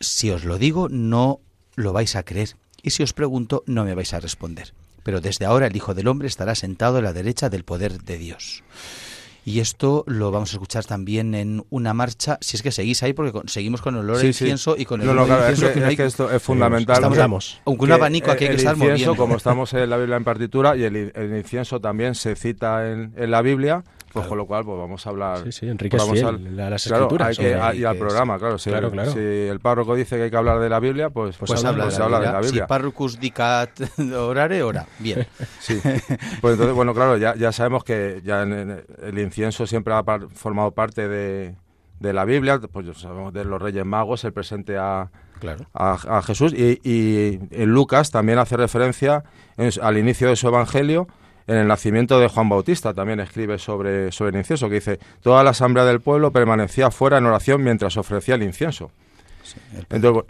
si 0.00 0.30
os 0.30 0.44
lo 0.44 0.58
digo, 0.58 0.88
no 0.88 1.40
lo 1.76 1.92
vais 1.92 2.16
a 2.16 2.24
creer, 2.24 2.56
y 2.82 2.90
si 2.90 3.02
os 3.02 3.12
pregunto, 3.12 3.62
no 3.66 3.84
me 3.84 3.94
vais 3.94 4.12
a 4.14 4.20
responder. 4.20 4.72
Pero 5.02 5.20
desde 5.20 5.44
ahora 5.44 5.66
el 5.66 5.76
Hijo 5.76 5.94
del 5.94 6.08
Hombre 6.08 6.28
estará 6.28 6.54
sentado 6.54 6.98
a 6.98 7.02
la 7.02 7.12
derecha 7.12 7.48
del 7.48 7.64
poder 7.64 8.02
de 8.02 8.18
Dios. 8.18 8.62
Y 9.44 9.60
esto 9.60 10.04
lo 10.06 10.30
vamos 10.30 10.50
a 10.50 10.56
escuchar 10.56 10.84
también 10.84 11.34
en 11.34 11.64
una 11.70 11.94
marcha, 11.94 12.38
si 12.42 12.56
es 12.56 12.62
que 12.62 12.70
seguís 12.70 13.02
ahí, 13.02 13.14
porque 13.14 13.40
seguimos 13.46 13.80
con 13.80 13.94
el 13.94 14.00
olor 14.00 14.22
incienso 14.22 14.76
y 14.76 14.84
con 14.84 15.00
el 15.00 15.14
no, 15.14 15.26
incienso 15.26 15.72
que, 15.72 15.96
que, 15.96 16.04
esto 16.04 16.30
es 16.30 16.42
fundamental. 16.42 17.02
Estamos, 17.10 17.60
aunque 17.64 17.84
un 17.84 17.92
abanico 17.92 18.30
aquí 18.30 18.44
hay 18.44 18.50
que 18.50 18.56
estar 18.56 18.76
incienso, 18.76 19.16
como 19.16 19.36
estamos 19.36 19.72
en 19.72 19.88
la 19.88 19.96
Biblia 19.96 20.16
en 20.16 20.24
partitura, 20.24 20.76
y 20.76 20.84
el, 20.84 21.12
incienso 21.36 21.80
también 21.80 22.14
se 22.14 22.36
cita 22.36 22.90
en, 22.90 23.14
en 23.16 23.30
la 23.30 23.40
Biblia, 23.40 23.82
pues 24.12 24.26
con 24.26 24.38
lo 24.38 24.46
cual, 24.46 24.64
pues 24.64 24.78
vamos 24.78 25.06
a 25.06 25.10
hablar. 25.10 25.44
Sí, 25.44 25.52
sí, 25.52 25.68
Enrique 25.68 25.96
pues 25.96 26.22
a, 26.22 26.32
las 26.32 26.86
escrituras. 26.86 27.38
y 27.38 27.84
al 27.84 27.96
programa, 27.96 28.38
claro. 28.38 28.58
Si, 28.58 28.70
claro, 28.70 28.90
claro. 28.90 29.12
si 29.12 29.18
el 29.18 29.60
párroco 29.60 29.94
dice 29.94 30.16
que 30.16 30.24
hay 30.24 30.30
que 30.30 30.36
hablar 30.36 30.58
de 30.58 30.68
la 30.68 30.80
Biblia, 30.80 31.10
pues, 31.10 31.36
pues, 31.36 31.50
pues 31.50 31.64
habla, 31.64 31.86
de, 31.86 31.98
la 31.98 32.04
habla 32.04 32.20
de 32.20 32.26
la 32.26 32.40
Biblia. 32.40 32.64
Si 32.64 32.68
párrocus 32.68 33.20
dicat 33.20 33.70
orare, 34.16 34.62
ora. 34.62 34.86
Bien. 34.98 35.26
Sí. 35.60 35.78
Pues 36.40 36.54
entonces, 36.54 36.74
bueno, 36.74 36.94
claro, 36.94 37.16
ya, 37.16 37.34
ya 37.34 37.52
sabemos 37.52 37.84
que 37.84 38.22
ya 38.24 38.42
en, 38.42 38.82
el 39.02 39.18
incienso 39.18 39.66
siempre 39.66 39.94
ha 39.94 40.02
formado 40.34 40.72
parte 40.72 41.06
de, 41.06 41.54
de 41.98 42.12
la 42.12 42.24
Biblia, 42.24 42.58
pues 42.58 42.98
sabemos 42.98 43.32
de 43.32 43.44
los 43.44 43.60
Reyes 43.60 43.84
Magos, 43.84 44.24
el 44.24 44.32
presente 44.32 44.78
a, 44.78 45.10
claro. 45.38 45.66
a, 45.74 46.22
Jesús. 46.22 46.52
Y, 46.52 46.80
y, 46.82 47.40
en 47.50 47.70
Lucas 47.70 48.10
también 48.10 48.38
hace 48.38 48.56
referencia 48.56 49.24
al 49.80 49.98
inicio 49.98 50.28
de 50.28 50.36
su 50.36 50.48
Evangelio 50.48 51.06
en 51.46 51.56
el 51.56 51.66
nacimiento 51.66 52.20
de 52.20 52.28
Juan 52.28 52.48
Bautista 52.48 52.94
también 52.94 53.20
escribe 53.20 53.58
sobre, 53.58 54.12
sobre 54.12 54.30
el 54.30 54.36
incienso, 54.36 54.68
que 54.68 54.76
dice, 54.76 54.98
toda 55.22 55.42
la 55.42 55.50
asamblea 55.50 55.84
del 55.84 56.00
pueblo 56.00 56.32
permanecía 56.32 56.90
fuera 56.90 57.18
en 57.18 57.26
oración 57.26 57.62
mientras 57.62 57.96
ofrecía 57.96 58.36
el 58.36 58.42
incienso. 58.42 58.90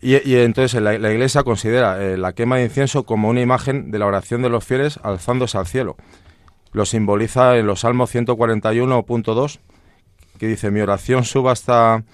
y, 0.00 0.34
entonces 0.36 0.80
la, 0.80 0.94
Iglesia 0.94 1.42
considera 1.42 2.02
eh, 2.02 2.16
la 2.16 2.32
quema 2.32 2.56
de 2.56 2.64
incienso 2.64 3.04
como 3.04 3.28
una 3.28 3.40
imagen 3.40 3.90
de 3.90 3.98
la 3.98 4.06
oración 4.06 4.42
de 4.42 4.48
los 4.48 4.64
fieles 4.64 4.98
alzándose 5.02 5.58
al 5.58 5.66
cielo. 5.66 5.96
Lo 6.72 6.86
simboliza 6.86 7.56
en 7.56 7.66
los 7.66 7.80
Salmos 7.80 8.14
141.2, 8.14 9.58
que 10.38 10.46
dice, 10.46 10.70
mi 10.70 10.80
oración 10.80 11.24
suba 11.24 11.52
hasta, 11.52 12.04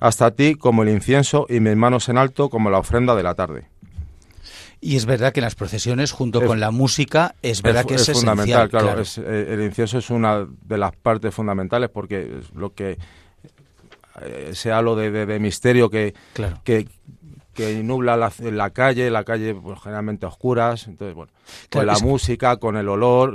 hasta 0.00 0.32
ti 0.32 0.56
como 0.56 0.82
el 0.82 0.88
incienso 0.88 1.46
y 1.48 1.60
mis 1.60 1.76
manos 1.76 2.08
en 2.08 2.18
alto 2.18 2.50
como 2.50 2.70
la 2.70 2.78
ofrenda 2.78 3.14
de 3.14 3.22
la 3.22 3.34
tarde. 3.34 3.68
Y 4.82 4.96
es 4.96 5.04
verdad 5.04 5.32
que 5.32 5.40
en 5.40 5.44
las 5.44 5.54
procesiones, 5.54 6.10
junto 6.12 6.44
con 6.44 6.58
la 6.58 6.70
música, 6.70 7.34
es 7.42 7.60
verdad 7.60 7.84
que 7.84 7.96
es, 7.96 8.08
es 8.08 8.16
fundamental. 8.16 8.70
Claro, 8.70 9.02
eh, 9.02 9.46
el 9.50 9.62
incienso 9.62 9.98
es 9.98 10.08
una 10.08 10.46
de 10.62 10.78
las 10.78 10.96
partes 10.96 11.34
fundamentales 11.34 11.90
porque 11.90 12.38
es 12.40 12.54
lo 12.54 12.72
que 12.72 12.96
eh, 14.22 14.48
ese 14.50 14.72
halo 14.72 14.96
de, 14.96 15.10
de, 15.26 15.38
misterio 15.38 15.90
que, 15.90 16.14
que, 16.64 16.88
que 17.52 17.82
nubla 17.82 18.16
la, 18.16 18.32
la, 18.38 18.70
calle, 18.70 19.10
la 19.10 19.24
calle 19.24 19.54
pues, 19.54 19.78
generalmente 19.80 20.24
oscuras, 20.24 20.86
entonces 20.86 21.14
bueno, 21.14 21.30
con 21.70 21.86
la 21.86 21.98
música, 21.98 22.56
con 22.56 22.76
el 22.76 22.88
olor, 22.88 23.34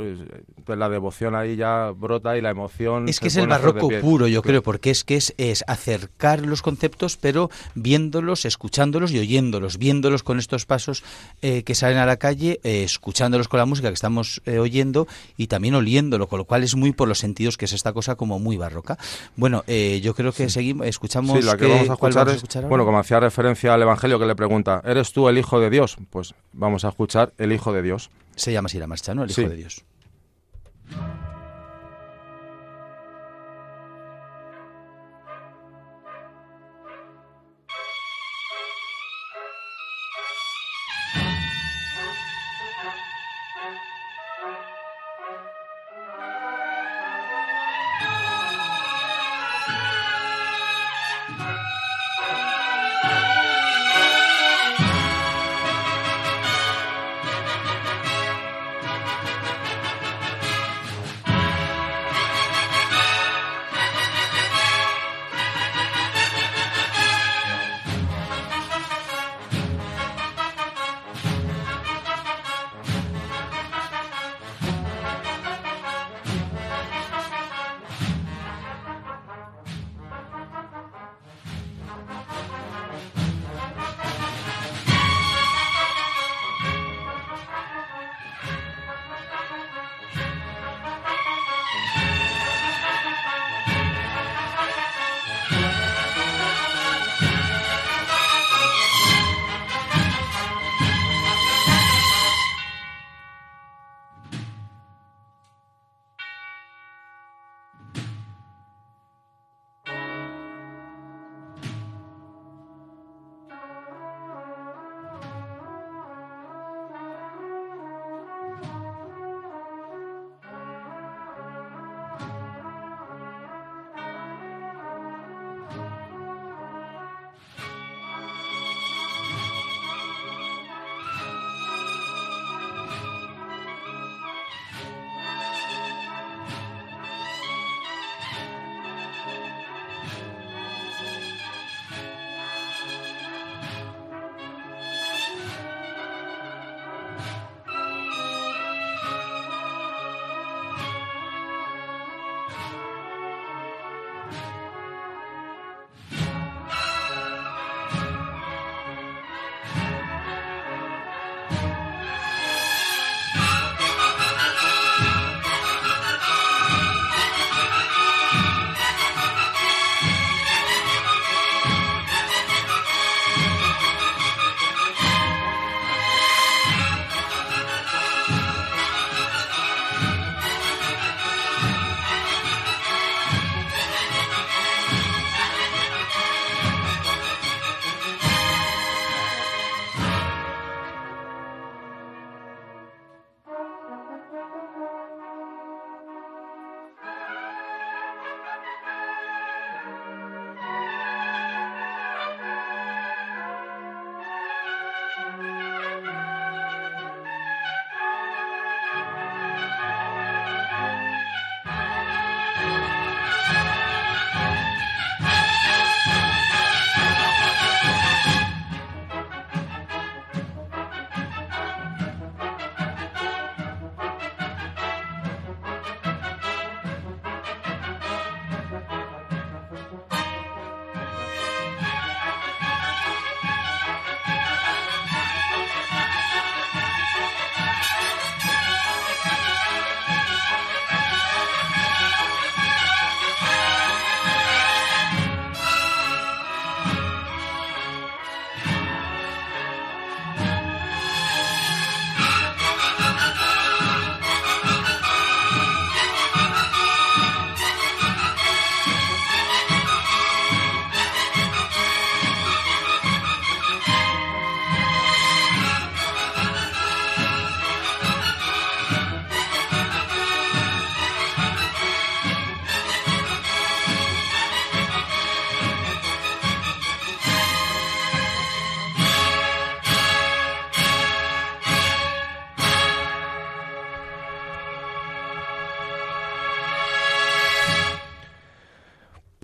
pues 0.66 0.78
la 0.78 0.90
devoción 0.90 1.36
ahí 1.36 1.56
ya 1.56 1.92
brota 1.92 2.38
y 2.38 2.42
la 2.42 2.50
emoción. 2.50 3.08
Es 3.08 3.20
que 3.20 3.28
es 3.28 3.38
el 3.38 3.48
barroco 3.48 3.90
puro, 4.02 4.28
yo 4.28 4.42
creo, 4.42 4.64
porque 4.64 4.90
es 4.90 5.04
que 5.04 5.16
es, 5.16 5.34
es, 5.38 5.64
acercar 5.68 6.46
los 6.46 6.62
conceptos, 6.62 7.18
pero 7.18 7.50
viéndolos, 7.76 8.46
escuchándolos 8.46 9.12
y 9.12 9.20
oyéndolos, 9.20 9.78
viéndolos 9.78 10.24
con 10.24 10.40
estos 10.40 10.66
pasos 10.66 11.04
eh, 11.42 11.64
que 11.64 11.76
salen 11.76 11.98
a 11.98 12.06
la 12.06 12.18
calle, 12.18 12.60
eh, 12.64 12.84
escuchándolos 12.84 13.48
con 13.48 13.60
la 13.60 13.66
música 13.66 13.90
que 13.90 13.94
estamos 13.94 14.42
eh, 14.46 14.60
oyendo 14.60 15.08
y 15.38 15.48
también 15.48 15.76
oliéndolo, 15.76 16.28
con 16.28 16.40
lo 16.40 16.46
cual 16.46 16.64
es 16.64 16.76
muy 16.76 16.92
por 16.92 17.08
los 17.08 17.20
sentidos 17.20 17.58
que 17.58 17.66
es 17.66 17.74
esta 17.74 17.94
cosa 17.94 18.16
como 18.16 18.40
muy 18.40 18.58
barroca. 18.58 18.98
Bueno, 19.36 19.64
yo 19.68 20.14
creo 20.16 20.32
que 20.32 20.50
seguimos, 20.50 20.88
escuchamos. 20.88 21.40
Sí, 21.40 21.46
la 21.46 21.58
que, 21.58 21.68
vamos 21.68 21.90
a 21.90 21.94
escuchar, 21.94 22.30
es, 22.30 22.68
bueno, 22.68 22.86
como 22.86 23.00
hacía 23.00 23.20
referencia 23.20 23.74
al 23.74 23.82
Evangelio 23.82 24.20
que 24.20 24.26
le 24.26 24.36
pregunta, 24.36 24.82
¿eres 24.86 25.12
tú 25.12 25.30
el 25.30 25.38
Hijo 25.38 25.60
de 25.60 25.70
Dios? 25.70 25.98
Pues 26.10 26.34
vamos 26.54 26.86
a 26.86 26.90
escuchar 26.90 27.34
el 27.38 27.52
Hijo 27.52 27.74
de 27.74 27.82
Dios. 27.82 28.05
Se 28.36 28.52
llama 28.52 28.68
así 28.68 28.80
la 28.80 28.88
marcha, 28.88 29.16
¿no? 29.16 29.24
El 29.24 29.32
Hijo 29.32 29.42
de 29.42 29.56
Dios. 29.56 29.84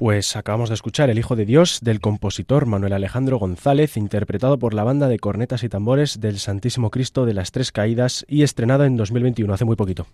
Pues 0.01 0.35
acabamos 0.35 0.69
de 0.69 0.73
escuchar 0.73 1.11
El 1.11 1.19
Hijo 1.19 1.35
de 1.35 1.45
Dios 1.45 1.77
del 1.83 1.99
compositor 1.99 2.65
Manuel 2.65 2.93
Alejandro 2.93 3.37
González, 3.37 3.97
interpretado 3.97 4.57
por 4.57 4.73
la 4.73 4.83
banda 4.83 5.07
de 5.07 5.19
cornetas 5.19 5.61
y 5.63 5.69
tambores 5.69 6.19
del 6.19 6.39
Santísimo 6.39 6.89
Cristo 6.89 7.27
de 7.27 7.35
las 7.35 7.51
Tres 7.51 7.71
Caídas 7.71 8.25
y 8.27 8.41
estrenado 8.41 8.83
en 8.85 8.97
2021, 8.97 9.53
hace 9.53 9.63
muy 9.63 9.75
poquito. 9.75 10.07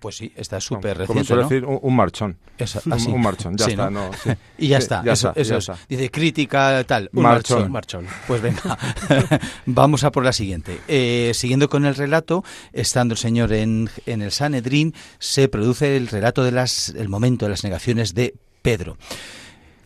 Pues 0.00 0.16
sí, 0.16 0.32
está 0.34 0.60
súper 0.60 0.96
reciente, 0.96 1.06
Como 1.06 1.24
suele 1.24 1.42
¿no? 1.42 1.48
decir, 1.50 1.64
un, 1.66 1.78
un 1.82 1.94
marchón. 1.96 2.38
Eso, 2.56 2.80
Un- 2.86 2.92
así. 2.94 3.10
un 3.10 3.20
marchón, 3.20 3.56
ya 3.58 3.64
Sí, 3.66 3.70
está, 3.72 3.90
¿no? 3.90 4.06
no, 4.08 4.12
sí. 4.14 4.30
y 4.58 4.68
ya 4.68 4.78
Sí, 4.78 4.82
está, 4.84 5.02
ya 5.04 5.12
eso, 5.12 5.28
está, 5.28 5.40
eso 5.42 5.50
ya 5.52 5.56
es. 5.58 5.68
está. 5.68 5.78
Dice 5.90 6.10
crítica 6.10 6.84
tal, 6.84 7.10
un 7.12 7.22
Marchón. 7.22 7.70
marchón. 7.70 8.06
Pues 8.26 8.40
venga, 8.40 8.78
vamos 9.66 10.04
a 10.04 10.10
por 10.10 10.24
la 10.24 10.32
siguiente. 10.32 10.78
Eh, 10.88 11.32
siguiendo 11.34 11.68
con 11.68 11.84
el 11.84 11.94
relato, 11.94 12.44
estando 12.72 13.12
el 13.12 13.18
Señor 13.18 13.52
en, 13.52 13.88
en 14.06 14.20
el 14.22 14.30
Sanedrín, 14.32 14.94
se 15.18 15.48
produce 15.48 15.96
el 15.98 16.08
relato 16.08 16.44
de 16.44 16.52
las, 16.52 16.90
el 16.90 17.08
momento 17.10 17.44
de 17.46 17.50
las 17.50 17.62
negaciones 17.64 18.14
de 18.14 18.34
Pedro. 18.64 18.96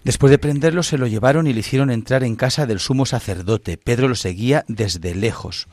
Después 0.05 0.31
de 0.31 0.39
prenderlo, 0.39 0.85
se 0.85 0.99
lo 0.99 1.09
llevaron 1.09 1.49
y 1.49 1.53
le 1.53 1.61
hicieron 1.61 1.91
entrar 1.91 2.23
en 2.23 2.37
casa 2.37 2.65
del 2.65 2.79
sumo 2.79 3.07
sacerdote. 3.07 3.77
Pedro 3.77 4.07
lo 4.07 4.15
seguía 4.15 4.65
desde 4.69 5.17
lejos. 5.17 5.67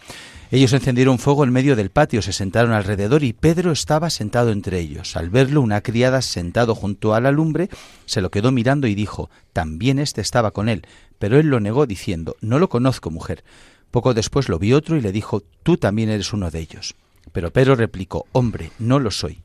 Ellos 0.49 0.73
encendieron 0.73 1.19
fuego 1.19 1.43
en 1.43 1.51
medio 1.51 1.75
del 1.75 1.91
patio, 1.91 2.23
se 2.23 2.33
sentaron 2.33 2.73
alrededor 2.73 3.23
y 3.23 3.33
Pedro 3.33 3.71
estaba 3.71 4.09
sentado 4.09 4.51
entre 4.51 4.79
ellos. 4.79 5.15
Al 5.15 5.29
verlo, 5.29 5.61
una 5.61 5.81
criada 5.81 6.23
sentado 6.23 6.73
junto 6.73 7.13
a 7.13 7.21
la 7.21 7.29
lumbre 7.29 7.69
se 8.05 8.21
lo 8.21 8.31
quedó 8.31 8.51
mirando 8.51 8.87
y 8.87 8.95
dijo, 8.95 9.29
también 9.53 9.99
éste 9.99 10.21
estaba 10.21 10.49
con 10.49 10.67
él. 10.67 10.81
Pero 11.19 11.39
él 11.39 11.47
lo 11.47 11.59
negó 11.59 11.85
diciendo, 11.85 12.37
no 12.41 12.57
lo 12.57 12.69
conozco, 12.69 13.11
mujer. 13.11 13.43
Poco 13.91 14.15
después 14.15 14.49
lo 14.49 14.57
vio 14.57 14.77
otro 14.77 14.97
y 14.97 15.01
le 15.01 15.11
dijo, 15.11 15.43
tú 15.61 15.77
también 15.77 16.09
eres 16.09 16.33
uno 16.33 16.49
de 16.49 16.59
ellos. 16.59 16.95
Pero 17.31 17.53
Pedro 17.53 17.75
replicó, 17.75 18.25
hombre, 18.31 18.71
no 18.79 18.99
lo 18.99 19.11
soy. 19.11 19.43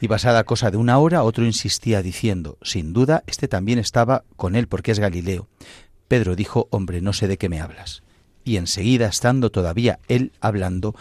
Y 0.00 0.08
pasada 0.08 0.44
cosa 0.44 0.70
de 0.70 0.76
una 0.76 0.98
hora, 0.98 1.22
otro 1.22 1.44
insistía 1.44 2.02
diciendo, 2.02 2.58
sin 2.62 2.92
duda, 2.92 3.22
este 3.26 3.48
también 3.48 3.78
estaba 3.78 4.24
con 4.36 4.54
él 4.54 4.66
porque 4.68 4.92
es 4.92 4.98
Galileo. 4.98 5.48
Pedro 6.08 6.36
dijo, 6.36 6.68
hombre, 6.70 7.00
no 7.00 7.12
sé 7.12 7.28
de 7.28 7.38
qué 7.38 7.48
me 7.48 7.60
hablas. 7.60 8.02
Y 8.44 8.58
enseguida, 8.58 9.06
estando 9.08 9.50
todavía 9.50 9.98
él 10.08 10.32
hablando, 10.40 10.94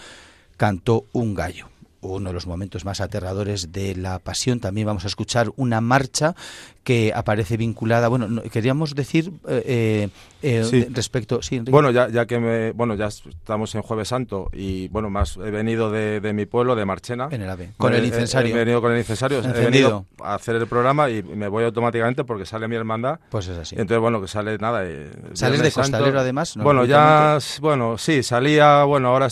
cantó 0.57 1.05
un 1.11 1.35
gallo. 1.35 1.69
Uno 2.01 2.29
de 2.29 2.33
los 2.33 2.45
momentos 2.47 2.85
más 2.85 3.01
aterradores 3.01 3.71
de 3.71 3.95
la 3.95 4.19
pasión. 4.19 4.59
También 4.59 4.87
vamos 4.87 5.03
a 5.05 5.07
escuchar 5.07 5.51
una 5.55 5.81
marcha 5.81 6.35
que 6.83 7.11
aparece 7.15 7.57
vinculada. 7.57 8.07
Bueno, 8.07 8.27
no- 8.27 8.43
queríamos 8.43 8.93
decir 8.95 9.31
eh, 9.47 10.09
eh, 10.45 10.63
Sí. 10.63 10.87
respecto. 10.91 11.41
Sí, 11.41 11.55
Enrique. 11.55 11.71
Bueno, 11.71 11.91
ya, 11.91 12.07
ya 12.09 12.25
que 12.25 12.39
me, 12.39 12.71
bueno, 12.71 12.95
ya 12.95 13.07
estamos 13.07 13.73
en 13.75 13.81
Jueves 13.81 14.07
Santo 14.07 14.49
y 14.53 14.87
bueno, 14.89 15.09
más 15.09 15.37
he 15.37 15.51
venido 15.51 15.91
de, 15.91 16.19
de 16.21 16.33
mi 16.33 16.45
pueblo, 16.45 16.75
de 16.75 16.85
Marchena. 16.85 17.27
en 17.31 17.41
el 17.41 17.49
AVE. 17.49 17.71
Con 17.77 17.93
He- 17.93 17.97
el 17.97 18.05
incensario. 18.05 18.55
He, 18.55 18.59
venido 18.59 18.81
con 18.81 18.91
el 18.91 18.97
incensario. 18.99 19.39
He 19.43 19.51
venido 19.65 20.05
a 20.23 20.35
hacer 20.35 20.55
el 20.55 20.67
programa 20.67 21.09
y 21.09 21.23
me 21.23 21.47
voy 21.47 21.63
automáticamente 21.63 22.23
porque 22.23 22.45
sale 22.45 22.67
mi 22.67 22.75
hermandad. 22.75 23.19
Pues 23.29 23.47
es 23.47 23.57
así. 23.57 23.75
Entonces, 23.75 23.99
bueno, 23.99 24.21
que 24.21 24.27
sale 24.27 24.57
nada. 24.57 24.81
eh, 24.85 25.11
¿Sales 25.33 25.61
de 25.61 25.71
costalero, 25.71 26.19
además? 26.19 26.55
¿no? 26.57 26.63
Bueno, 26.63 26.85
ya, 26.85 27.37
bueno, 27.61 27.97
sí, 27.97 28.23
salía, 28.23 28.83
bueno, 28.83 29.09
ahora 29.09 29.27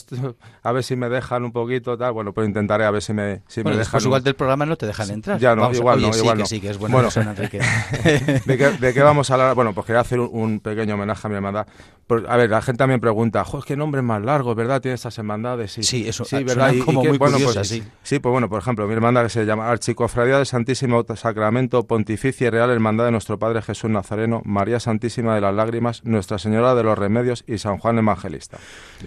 a 0.64 0.72
ver 0.72 0.84
si 0.84 0.96
me 0.96 1.10
dejan 1.10 1.44
un 1.44 1.52
poquito, 1.52 1.98
tal, 1.98 2.14
bueno, 2.14 2.34
pues 2.34 2.48
intentaré 2.48 2.86
a 2.86 2.92
ver 2.92 3.02
si 3.02 3.14
me, 3.14 3.42
si 3.48 3.62
Bueno, 3.62 3.78
me 3.78 3.84
dejan. 3.84 4.02
igual 4.02 4.22
un- 4.22 4.24
del 4.26 4.36
programa 4.36 4.66
no 4.66 4.76
te 4.78 4.86
dejan 4.88 5.10
entrar. 5.12 5.40
Ya 5.40 5.56
no, 5.56 5.64
Vamos 5.64 5.78
igual 5.78 5.98
Oye, 5.98 6.08
no, 6.08 6.14
sí, 6.14 6.20
igual 6.20 6.38
que 6.38 6.46
sí, 6.46 6.60
que 6.62 6.70
es 6.70 6.78
buena 6.78 6.94
Bueno. 6.96 7.08
persona, 7.08 7.32
Enrique. 7.32 7.60
¿De 8.46 8.58
qué, 8.58 8.70
de 8.72 8.94
qué 8.94 9.02
vamos 9.02 9.30
a 9.30 9.34
hablar? 9.34 9.56
Bueno, 9.56 9.74
pues 9.74 9.86
quería 9.86 10.02
hacer 10.02 10.20
un, 10.20 10.30
un 10.32 10.60
pequeño 10.60 10.98
homenaje 11.04 11.28
a 11.28 11.30
mi 11.30 11.36
hermandad. 11.36 11.68
Por- 12.08 12.30
a 12.30 12.36
ver, 12.36 12.50
la 12.50 12.62
gente 12.62 12.80
también 12.80 13.00
pregunta, 13.00 13.46
"Jo, 13.46 13.62
qué 13.62 13.78
nombre 13.78 14.02
más 14.02 14.22
largo, 14.22 14.56
¿verdad? 14.56 14.82
Tiene 14.82 14.96
estas 14.96 15.18
hermandades. 15.18 15.72
Sí, 15.72 15.84
Sí, 15.84 16.08
eso, 16.08 16.26
sí, 16.26 16.36
¿verdad? 16.44 16.70
suenan 16.70 16.86
como 16.86 17.02
qué- 17.02 17.10
muy 17.10 17.18
bueno, 17.18 17.36
curiosas, 17.36 17.56
pues, 17.56 17.68
sí. 17.70 17.84
Sí, 18.04 18.20
pues 18.20 18.32
bueno, 18.32 18.50
por 18.50 18.60
ejemplo, 18.62 18.86
mi 18.88 18.94
hermandad 18.94 19.24
que 19.24 19.30
se 19.30 19.46
llama 19.46 19.70
Archicofradía 19.70 20.36
del 20.38 20.46
Santísimo 20.46 21.06
Sacramento 21.16 21.84
Pontificia 21.88 22.48
y 22.48 22.50
Real 22.50 22.70
Hermandad 22.72 23.06
de 23.06 23.12
nuestro 23.12 23.40
Padre 23.40 23.62
Jesús 23.62 23.90
Nazareno, 23.90 24.42
María 24.44 24.80
Santísima 24.82 25.34
de 25.36 25.42
las 25.42 25.54
Lágrimas, 25.56 26.04
Nuestra 26.04 26.38
Señora 26.40 26.76
de 26.76 26.84
los 26.84 26.98
Remedios 26.98 27.46
y 27.48 27.58
San 27.58 27.78
Juan 27.78 27.98
Evangelista. 28.00 28.58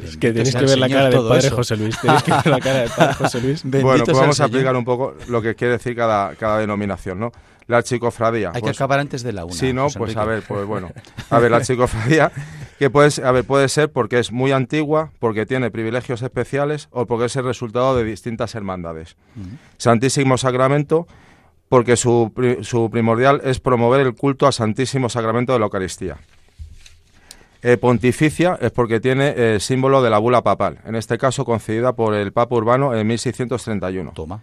Es 0.03 0.17
que 0.17 0.33
sea 0.47 0.61
que 0.61 0.67
ver 0.67 0.79
la 0.79 0.89
cara 0.89 1.05
del 1.05 1.13
todo 1.15 1.29
padre 1.29 1.47
eso. 1.49 1.57
José 1.57 1.77
Luis. 1.77 2.01
Tenéis 2.01 2.23
que 2.23 2.31
ver 2.33 2.47
la 2.47 2.61
cara 2.61 2.79
del 2.81 2.91
padre 2.91 3.15
José 3.15 3.41
Luis. 3.43 3.63
Bueno, 3.87 4.05
pues 4.05 4.17
vamos 4.17 4.41
a 4.41 4.45
explicar 4.45 4.75
un 4.75 4.85
poco 4.85 5.15
lo 5.29 5.43
que 5.43 5.55
quiere 5.55 5.75
decir 5.75 5.95
cada, 5.95 6.35
cada 6.35 6.59
denominación, 6.59 7.21
¿no? 7.21 7.31
La 7.67 7.79
Archicofradía. 7.79 8.49
Hay 8.49 8.55
que 8.55 8.69
pues, 8.69 8.77
acabar 8.77 9.01
antes 9.01 9.23
de 9.23 9.33
la 9.33 9.45
una. 9.45 9.55
Sí, 9.55 9.73
no, 9.73 9.85
José 9.85 9.99
pues 9.99 10.11
Enrique. 10.11 10.21
a 10.21 10.33
ver, 10.35 10.43
pues 10.47 10.67
bueno. 10.67 10.91
A 11.31 11.39
ver, 11.39 11.51
la 11.51 11.65
psicofradía, 11.65 12.31
que 12.79 12.91
puede, 12.91 13.11
a 13.25 13.33
ver, 13.33 13.45
puede 13.45 13.69
ser 13.69 13.91
porque 13.91 14.19
es 14.19 14.31
muy 14.31 14.53
antigua, 14.53 15.11
porque 15.19 15.47
tiene 15.47 15.71
privilegios 15.71 16.23
especiales 16.23 16.89
o 16.93 17.07
porque 17.07 17.27
es 17.27 17.37
el 17.37 17.45
resultado 17.45 17.97
de 17.97 18.05
distintas 18.05 18.55
hermandades. 18.55 19.17
Santísimo 19.79 20.39
Sacramento, 20.39 21.07
porque 21.69 21.97
su, 21.97 22.33
su 22.63 22.91
primordial 22.91 23.41
es 23.45 23.59
promover 23.59 24.01
el 24.01 24.15
culto 24.15 24.47
al 24.47 24.53
Santísimo 24.53 25.09
Sacramento 25.09 25.53
de 25.53 25.59
la 25.59 25.65
Eucaristía. 25.65 26.19
Eh, 27.63 27.79
pontificia 27.79 28.57
es 28.61 28.71
porque 28.71 29.01
tiene 29.01 29.31
el 29.31 29.61
símbolo 29.61 30.01
de 30.01 30.09
la 30.09 30.19
bula 30.19 30.43
papal, 30.43 30.79
en 30.85 30.95
este 30.95 31.19
caso 31.19 31.45
concedida 31.45 31.95
por 31.95 32.15
el 32.15 32.33
Papa 32.33 32.55
Urbano 32.55 32.95
en 32.95 33.05
1631. 33.09 34.13
Toma. 34.15 34.41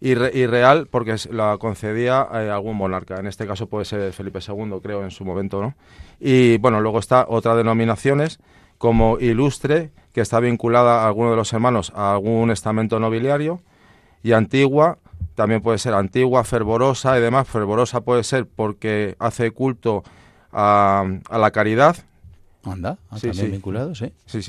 Y, 0.00 0.14
re- 0.14 0.32
y 0.34 0.46
real 0.46 0.86
porque 0.90 1.16
la 1.30 1.56
concedía 1.58 2.26
eh, 2.34 2.50
algún 2.50 2.76
monarca. 2.76 3.18
En 3.18 3.26
este 3.26 3.46
caso 3.46 3.68
puede 3.68 3.84
ser 3.84 4.12
Felipe 4.12 4.40
II, 4.46 4.80
creo, 4.82 5.02
en 5.02 5.10
su 5.10 5.24
momento, 5.24 5.62
¿no? 5.62 5.74
Y 6.20 6.58
bueno, 6.58 6.80
luego 6.80 6.98
está 6.98 7.26
otra 7.28 7.54
denominaciones 7.54 8.38
como 8.78 9.18
ilustre, 9.18 9.92
que 10.12 10.20
está 10.20 10.40
vinculada 10.40 11.02
a 11.02 11.06
alguno 11.06 11.30
de 11.30 11.36
los 11.36 11.52
hermanos 11.52 11.92
a 11.94 12.12
algún 12.12 12.50
estamento 12.50 13.00
nobiliario. 13.00 13.60
Y 14.22 14.32
antigua, 14.32 14.98
también 15.34 15.62
puede 15.62 15.78
ser 15.78 15.94
antigua, 15.94 16.44
fervorosa 16.44 17.16
y 17.18 17.22
demás. 17.22 17.48
Fervorosa 17.48 18.02
puede 18.02 18.24
ser 18.24 18.46
porque 18.46 19.16
hace 19.18 19.52
culto 19.52 20.02
a, 20.52 21.04
a 21.30 21.38
la 21.38 21.50
caridad. 21.50 21.96
Anda, 22.64 22.98
ah, 23.10 23.18
Sí, 23.18 23.28
también 23.28 23.46
sí. 23.46 23.52
vinculado, 23.52 23.94
sí. 23.94 24.12
Sí, 24.26 24.42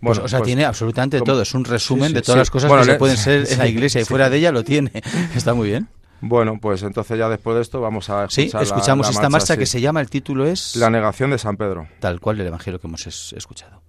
sí. 0.00 0.06
Pues, 0.06 0.18
o 0.18 0.28
sea, 0.28 0.38
pues- 0.40 0.46
tiene 0.46 0.64
absolutamente 0.64 1.18
como- 1.18 1.32
todo. 1.32 1.42
Es 1.42 1.54
un 1.54 1.64
resumen 1.64 2.08
sí, 2.08 2.14
de 2.14 2.20
sí, 2.20 2.24
todas 2.26 2.36
sí. 2.36 2.40
las 2.40 2.50
cosas 2.50 2.68
Bueno, 2.68 2.84
que 2.84 2.92
se 2.92 2.98
pueden 2.98 3.16
ser 3.16 3.46
en 3.50 3.58
la 3.58 3.64
sí, 3.66 3.70
iglesia 3.70 4.00
y 4.00 4.04
sí. 4.04 4.08
fuera 4.08 4.30
de 4.30 4.36
ella 4.38 4.52
lo 4.52 4.64
tiene. 4.64 4.90
Está 5.34 5.54
muy 5.54 5.68
bien. 5.68 5.88
Bueno, 6.22 6.58
pues 6.60 6.82
entonces 6.82 7.18
ya 7.18 7.28
después 7.30 7.56
de 7.56 7.62
esto 7.62 7.80
vamos 7.80 8.10
a 8.10 8.28
Sí, 8.28 8.42
escuchar 8.42 8.60
la- 8.60 8.66
escuchamos 8.66 9.06
la 9.06 9.10
esta 9.12 9.28
marcha 9.30 9.54
sí. 9.54 9.58
que 9.58 9.66
se 9.66 9.80
llama, 9.80 10.00
el 10.02 10.10
título 10.10 10.46
es 10.46 10.76
La 10.76 10.90
negación 10.90 11.30
de 11.30 11.38
San 11.38 11.56
Pedro. 11.56 11.88
tal 11.98 12.20
cual 12.20 12.40
el 12.40 12.46
evangelio 12.46 12.78
que 12.78 12.86
hemos 12.86 13.06
es- 13.06 13.32
escuchado. 13.34 13.80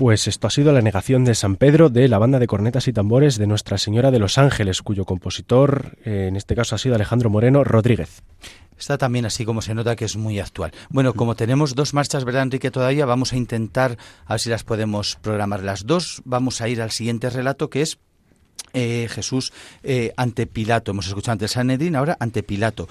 Pues 0.00 0.28
esto 0.28 0.46
ha 0.46 0.50
sido 0.50 0.72
la 0.72 0.80
negación 0.80 1.26
de 1.26 1.34
San 1.34 1.56
Pedro 1.56 1.90
de 1.90 2.08
la 2.08 2.16
banda 2.16 2.38
de 2.38 2.46
cornetas 2.46 2.88
y 2.88 2.92
tambores 2.94 3.36
de 3.36 3.46
Nuestra 3.46 3.76
Señora 3.76 4.10
de 4.10 4.18
los 4.18 4.38
Ángeles, 4.38 4.80
cuyo 4.80 5.04
compositor 5.04 5.98
eh, 6.06 6.24
en 6.26 6.36
este 6.36 6.56
caso 6.56 6.74
ha 6.74 6.78
sido 6.78 6.94
Alejandro 6.94 7.28
Moreno 7.28 7.64
Rodríguez. 7.64 8.22
Está 8.78 8.96
también 8.96 9.26
así 9.26 9.44
como 9.44 9.60
se 9.60 9.74
nota 9.74 9.96
que 9.96 10.06
es 10.06 10.16
muy 10.16 10.40
actual. 10.40 10.72
Bueno, 10.88 11.12
como 11.12 11.34
tenemos 11.34 11.74
dos 11.74 11.92
marchas, 11.92 12.24
¿verdad, 12.24 12.44
Enrique? 12.44 12.70
Todavía 12.70 13.04
vamos 13.04 13.34
a 13.34 13.36
intentar, 13.36 13.98
a 14.24 14.32
ver 14.32 14.40
si 14.40 14.48
las 14.48 14.64
podemos 14.64 15.18
programar 15.20 15.62
las 15.62 15.84
dos. 15.84 16.22
Vamos 16.24 16.62
a 16.62 16.68
ir 16.70 16.80
al 16.80 16.92
siguiente 16.92 17.28
relato 17.28 17.68
que 17.68 17.82
es 17.82 17.98
eh, 18.72 19.06
Jesús 19.10 19.52
eh, 19.82 20.14
ante 20.16 20.46
Pilato. 20.46 20.92
Hemos 20.92 21.08
escuchado 21.08 21.32
antes 21.32 21.50
Sanedrín, 21.50 21.94
ahora 21.94 22.16
ante 22.20 22.42
Pilato. 22.42 22.88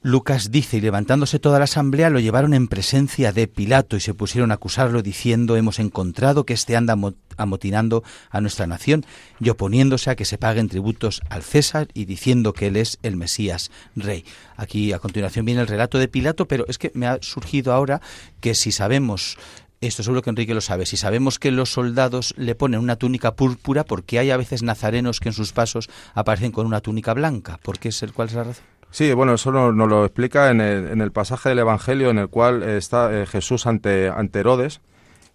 Lucas 0.00 0.52
dice, 0.52 0.76
y 0.76 0.80
levantándose 0.80 1.40
toda 1.40 1.58
la 1.58 1.64
asamblea, 1.64 2.08
lo 2.08 2.20
llevaron 2.20 2.54
en 2.54 2.68
presencia 2.68 3.32
de 3.32 3.48
Pilato 3.48 3.96
y 3.96 4.00
se 4.00 4.14
pusieron 4.14 4.52
a 4.52 4.54
acusarlo 4.54 5.02
diciendo, 5.02 5.56
hemos 5.56 5.80
encontrado 5.80 6.46
que 6.46 6.54
éste 6.54 6.76
anda 6.76 6.96
amotinando 7.36 8.04
a 8.30 8.40
nuestra 8.40 8.68
nación 8.68 9.04
y 9.40 9.48
oponiéndose 9.48 10.10
a 10.10 10.14
que 10.14 10.24
se 10.24 10.38
paguen 10.38 10.68
tributos 10.68 11.20
al 11.30 11.42
César 11.42 11.88
y 11.94 12.04
diciendo 12.04 12.52
que 12.52 12.68
él 12.68 12.76
es 12.76 12.98
el 13.02 13.16
Mesías 13.16 13.72
rey. 13.96 14.24
Aquí 14.56 14.92
a 14.92 15.00
continuación 15.00 15.44
viene 15.44 15.62
el 15.62 15.66
relato 15.66 15.98
de 15.98 16.06
Pilato, 16.06 16.46
pero 16.46 16.64
es 16.68 16.78
que 16.78 16.92
me 16.94 17.08
ha 17.08 17.18
surgido 17.20 17.72
ahora 17.72 18.00
que 18.40 18.54
si 18.54 18.70
sabemos 18.70 19.36
esto 19.80 20.02
seguro 20.02 20.22
que 20.22 20.30
Enrique 20.30 20.54
lo 20.54 20.60
sabe. 20.60 20.86
Si 20.86 20.96
sabemos 20.96 21.38
que 21.38 21.52
los 21.52 21.72
soldados 21.72 22.34
le 22.36 22.54
ponen 22.56 22.80
una 22.80 22.96
túnica 22.96 23.34
púrpura, 23.34 23.84
¿por 23.84 24.04
qué 24.04 24.18
hay 24.18 24.30
a 24.30 24.36
veces 24.36 24.62
nazarenos 24.62 25.20
que 25.20 25.28
en 25.28 25.34
sus 25.34 25.52
pasos 25.52 25.88
aparecen 26.14 26.50
con 26.50 26.66
una 26.66 26.80
túnica 26.80 27.14
blanca? 27.14 27.58
¿Por 27.62 27.78
qué 27.78 27.90
es 27.90 28.02
el, 28.02 28.12
¿Cuál 28.12 28.28
es 28.28 28.34
la 28.34 28.44
razón? 28.44 28.77
Sí, 28.90 29.12
bueno, 29.12 29.34
eso 29.34 29.52
nos, 29.52 29.74
lo 29.74 30.04
explica 30.04 30.50
en 30.50 30.60
el, 30.60 30.88
en 30.88 31.00
el, 31.00 31.12
pasaje 31.12 31.50
del 31.50 31.58
Evangelio 31.58 32.10
en 32.10 32.18
el 32.18 32.28
cual 32.28 32.62
está 32.62 33.12
eh, 33.12 33.26
Jesús 33.26 33.66
ante, 33.66 34.08
ante 34.08 34.40
Herodes, 34.40 34.80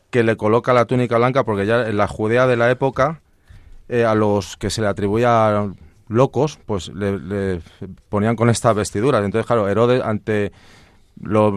que 0.10 0.24
le 0.24 0.38
coloca 0.38 0.74
la 0.74 0.86
túnica 0.86 1.18
blanca 1.18 1.44
porque 1.44 1.66
ya 1.66 1.88
en 1.88 1.98
la 1.98 2.08
Judea 2.08 2.48
de 2.48 2.56
la 2.56 2.72
época 2.72 3.22
eh, 3.90 4.06
a 4.06 4.16
los 4.16 4.58
que 4.58 4.70
se 4.70 4.82
le 4.82 4.88
atribuía 4.88 5.72
locos, 6.08 6.60
pues 6.66 6.90
le, 6.90 7.62
ponían 8.10 8.36
con 8.36 8.50
estas 8.50 8.76
vestiduras. 8.76 9.24
Entonces, 9.24 9.46
claro, 9.46 9.68
Herodes 9.68 10.02
ante 10.04 10.52
los, 11.22 11.54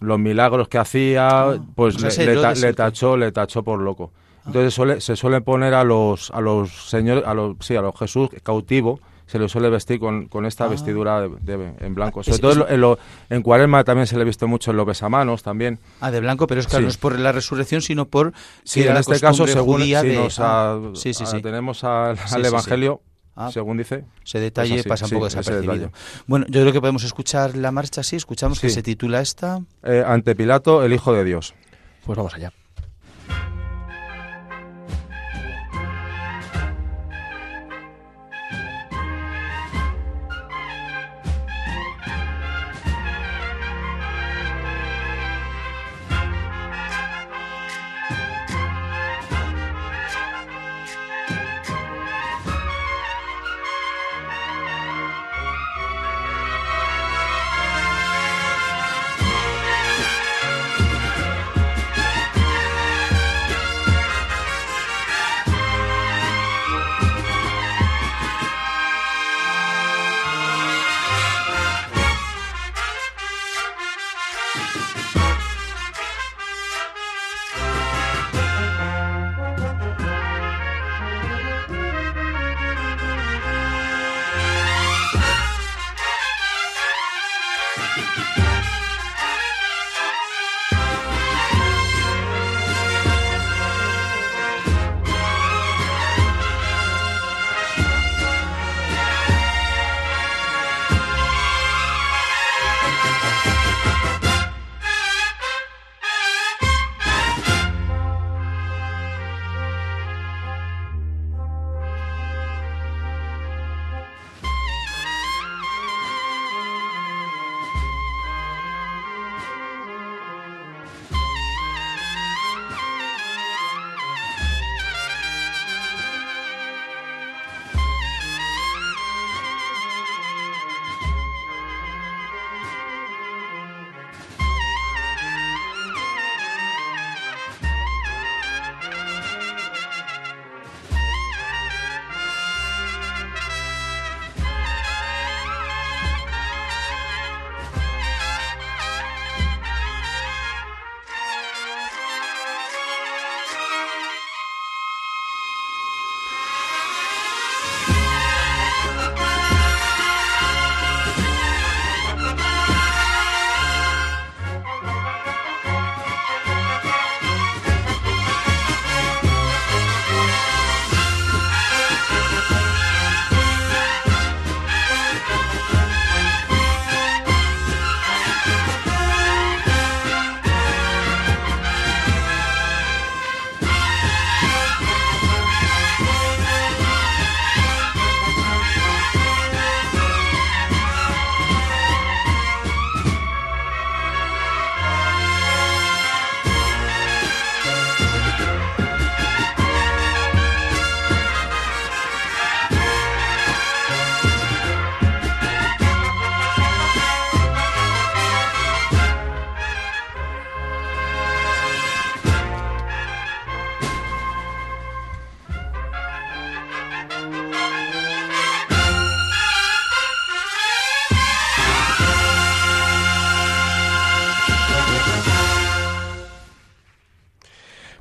los 0.00 0.18
milagros 0.18 0.68
que 0.68 0.78
hacía, 0.78 1.28
ah, 1.28 1.58
pues 1.74 2.00
le, 2.00 2.54
le, 2.54 2.72
tachó, 2.72 3.16
le 3.16 3.30
tachó 3.30 3.62
por 3.62 3.80
loco. 3.80 4.12
Ah. 4.14 4.42
Entonces 4.46 5.04
se 5.04 5.16
suele 5.16 5.42
poner 5.42 5.74
a 5.74 5.84
los 5.84 6.30
a 6.30 6.40
los 6.40 6.88
señores, 6.88 7.24
a 7.26 7.34
los 7.34 7.56
sí, 7.60 7.76
a 7.76 7.82
los 7.82 7.94
Jesús 7.98 8.30
cautivo 8.42 9.00
se 9.30 9.38
le 9.38 9.48
suele 9.48 9.70
vestir 9.70 10.00
con, 10.00 10.26
con 10.26 10.44
esta 10.44 10.64
ah. 10.64 10.68
vestidura 10.68 11.20
de, 11.20 11.72
en 11.78 11.94
blanco. 11.94 12.24
Sobre 12.24 12.38
todo 12.38 12.68
en, 12.68 12.98
en, 13.36 13.42
Cuaresma 13.42 13.84
también 13.84 14.08
se 14.08 14.18
le 14.18 14.24
visto 14.24 14.48
mucho 14.48 14.72
en 14.72 14.76
los 14.76 14.84
besamanos 14.84 15.44
también. 15.44 15.78
Ah, 16.00 16.10
de 16.10 16.18
blanco, 16.18 16.48
pero 16.48 16.60
es 16.60 16.66
que 16.66 16.80
no 16.80 16.88
es 16.88 16.96
por 16.96 17.16
la 17.16 17.30
resurrección, 17.30 17.80
sino 17.80 18.06
por... 18.06 18.32
Sí, 18.64 18.82
en 18.82 18.96
este 18.96 19.20
caso, 19.20 19.46
según 19.46 19.82
si 19.82 21.12
nos 21.12 21.42
tenemos 21.42 21.84
al 21.84 22.44
Evangelio, 22.44 23.02
según 23.52 23.76
dice. 23.76 24.04
Ese 24.24 24.40
detalle 24.40 24.82
pasa 24.82 25.04
un 25.04 25.12
poco 25.12 25.26
desapercibido. 25.26 25.92
Bueno, 26.26 26.46
yo 26.48 26.62
creo 26.62 26.72
que 26.72 26.80
podemos 26.80 27.04
escuchar 27.04 27.56
la 27.56 27.70
marcha 27.70 28.00
así. 28.00 28.16
Escuchamos 28.16 28.58
que 28.58 28.68
se 28.68 28.82
titula 28.82 29.20
esta. 29.20 29.60
Eh, 29.84 30.02
ante 30.04 30.34
Pilato, 30.34 30.82
el 30.82 30.92
Hijo 30.92 31.12
de 31.12 31.22
Dios. 31.22 31.54
Pues 32.04 32.16
vamos 32.16 32.34
allá. 32.34 32.52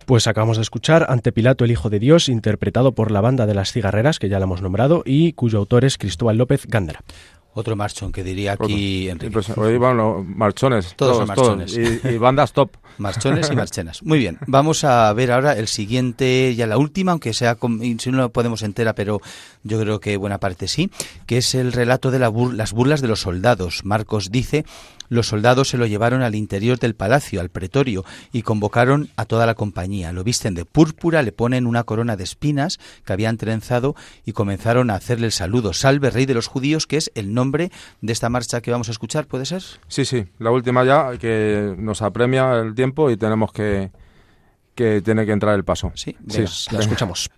Pues 0.09 0.25
acabamos 0.25 0.57
de 0.57 0.63
escuchar 0.63 1.05
Ante 1.09 1.31
Pilato 1.31 1.65
el 1.65 1.69
Hijo 1.69 1.91
de 1.91 1.99
Dios, 1.99 2.29
interpretado 2.29 2.93
por 2.93 3.11
la 3.11 3.21
banda 3.21 3.45
de 3.45 3.53
las 3.53 3.71
cigarreras, 3.71 4.17
que 4.17 4.27
ya 4.27 4.39
la 4.39 4.45
hemos 4.45 4.63
nombrado, 4.63 5.03
y 5.05 5.33
cuyo 5.33 5.59
autor 5.59 5.85
es 5.85 5.99
Cristóbal 5.99 6.35
López 6.35 6.65
Gándara. 6.65 7.03
Otro 7.53 7.75
marchón 7.75 8.11
que 8.11 8.23
diría 8.23 8.53
aquí 8.53 9.09
Enrique. 9.09 9.31
Pues 9.31 9.49
hoy 9.57 9.77
van 9.77 9.97
los 9.97 10.25
marchones. 10.25 10.93
Todos 10.95 11.17
son 11.17 11.27
marchones. 11.27 11.75
Y, 11.75 12.07
y 12.07 12.17
bandas 12.17 12.53
top. 12.53 12.71
Marchones 12.99 13.49
y 13.51 13.55
marchenas. 13.55 14.03
Muy 14.03 14.19
bien, 14.19 14.37
vamos 14.45 14.83
a 14.83 15.11
ver 15.13 15.31
ahora 15.31 15.53
el 15.53 15.67
siguiente, 15.67 16.53
ya 16.55 16.67
la 16.67 16.77
última, 16.77 17.11
aunque 17.11 17.33
sea, 17.33 17.57
si 17.97 18.11
no 18.11 18.17
lo 18.17 18.29
podemos 18.29 18.61
entera, 18.61 18.93
pero 18.93 19.21
yo 19.63 19.79
creo 19.79 19.99
que 19.99 20.17
buena 20.17 20.37
parte 20.37 20.67
sí, 20.67 20.91
que 21.25 21.37
es 21.37 21.55
el 21.55 21.71
relato 21.71 22.11
de 22.11 22.19
la 22.19 22.29
las 22.53 22.73
burlas 22.73 23.01
de 23.01 23.07
los 23.07 23.21
soldados. 23.21 23.83
Marcos 23.83 24.31
dice, 24.31 24.65
los 25.09 25.27
soldados 25.27 25.69
se 25.69 25.77
lo 25.77 25.87
llevaron 25.87 26.21
al 26.21 26.35
interior 26.35 26.77
del 26.77 26.95
palacio, 26.95 27.41
al 27.41 27.49
pretorio, 27.49 28.05
y 28.31 28.43
convocaron 28.43 29.09
a 29.15 29.25
toda 29.25 29.45
la 29.45 29.55
compañía. 29.55 30.13
Lo 30.13 30.23
visten 30.23 30.53
de 30.53 30.65
púrpura, 30.65 31.23
le 31.23 31.31
ponen 31.31 31.65
una 31.65 31.83
corona 31.83 32.15
de 32.15 32.23
espinas 32.23 32.79
que 33.05 33.13
habían 33.13 33.37
trenzado 33.37 33.95
y 34.23 34.33
comenzaron 34.33 34.89
a 34.89 34.95
hacerle 34.95 35.25
el 35.25 35.31
saludo. 35.31 35.73
Salve, 35.73 36.11
rey 36.11 36.25
de 36.25 36.35
los 36.35 36.47
judíos, 36.47 36.85
que 36.85 36.97
es 36.97 37.11
el 37.15 37.33
nombre 37.39 37.71
de 38.01 38.13
esta 38.13 38.29
marcha 38.29 38.61
que 38.61 38.71
vamos 38.71 38.89
a 38.89 38.91
escuchar, 38.91 39.25
¿puede 39.25 39.45
ser? 39.45 39.63
Sí, 39.87 40.03
sí, 40.05 40.25
la 40.39 40.51
última 40.51 40.83
ya, 40.83 41.17
que 41.17 41.75
nos 41.77 42.01
apremia 42.01 42.59
el 42.59 42.75
tiempo 42.75 43.09
y 43.09 43.17
tenemos 43.17 43.51
que, 43.51 43.91
que 44.75 45.01
tiene 45.01 45.25
que 45.25 45.31
entrar 45.31 45.55
el 45.55 45.63
paso. 45.63 45.91
Sí, 45.95 46.15
sí 46.27 46.43
la 46.71 46.79
escuchamos. 46.79 47.29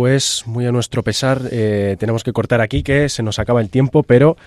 Pues 0.00 0.44
muy 0.46 0.64
a 0.64 0.72
nuestro 0.72 1.04
pesar 1.04 1.42
eh, 1.52 1.94
tenemos 1.98 2.24
que 2.24 2.32
cortar 2.32 2.62
aquí 2.62 2.82
que 2.82 3.10
se 3.10 3.22
nos 3.22 3.38
acaba 3.38 3.60
el 3.60 3.68
tiempo, 3.68 4.02
pero 4.02 4.38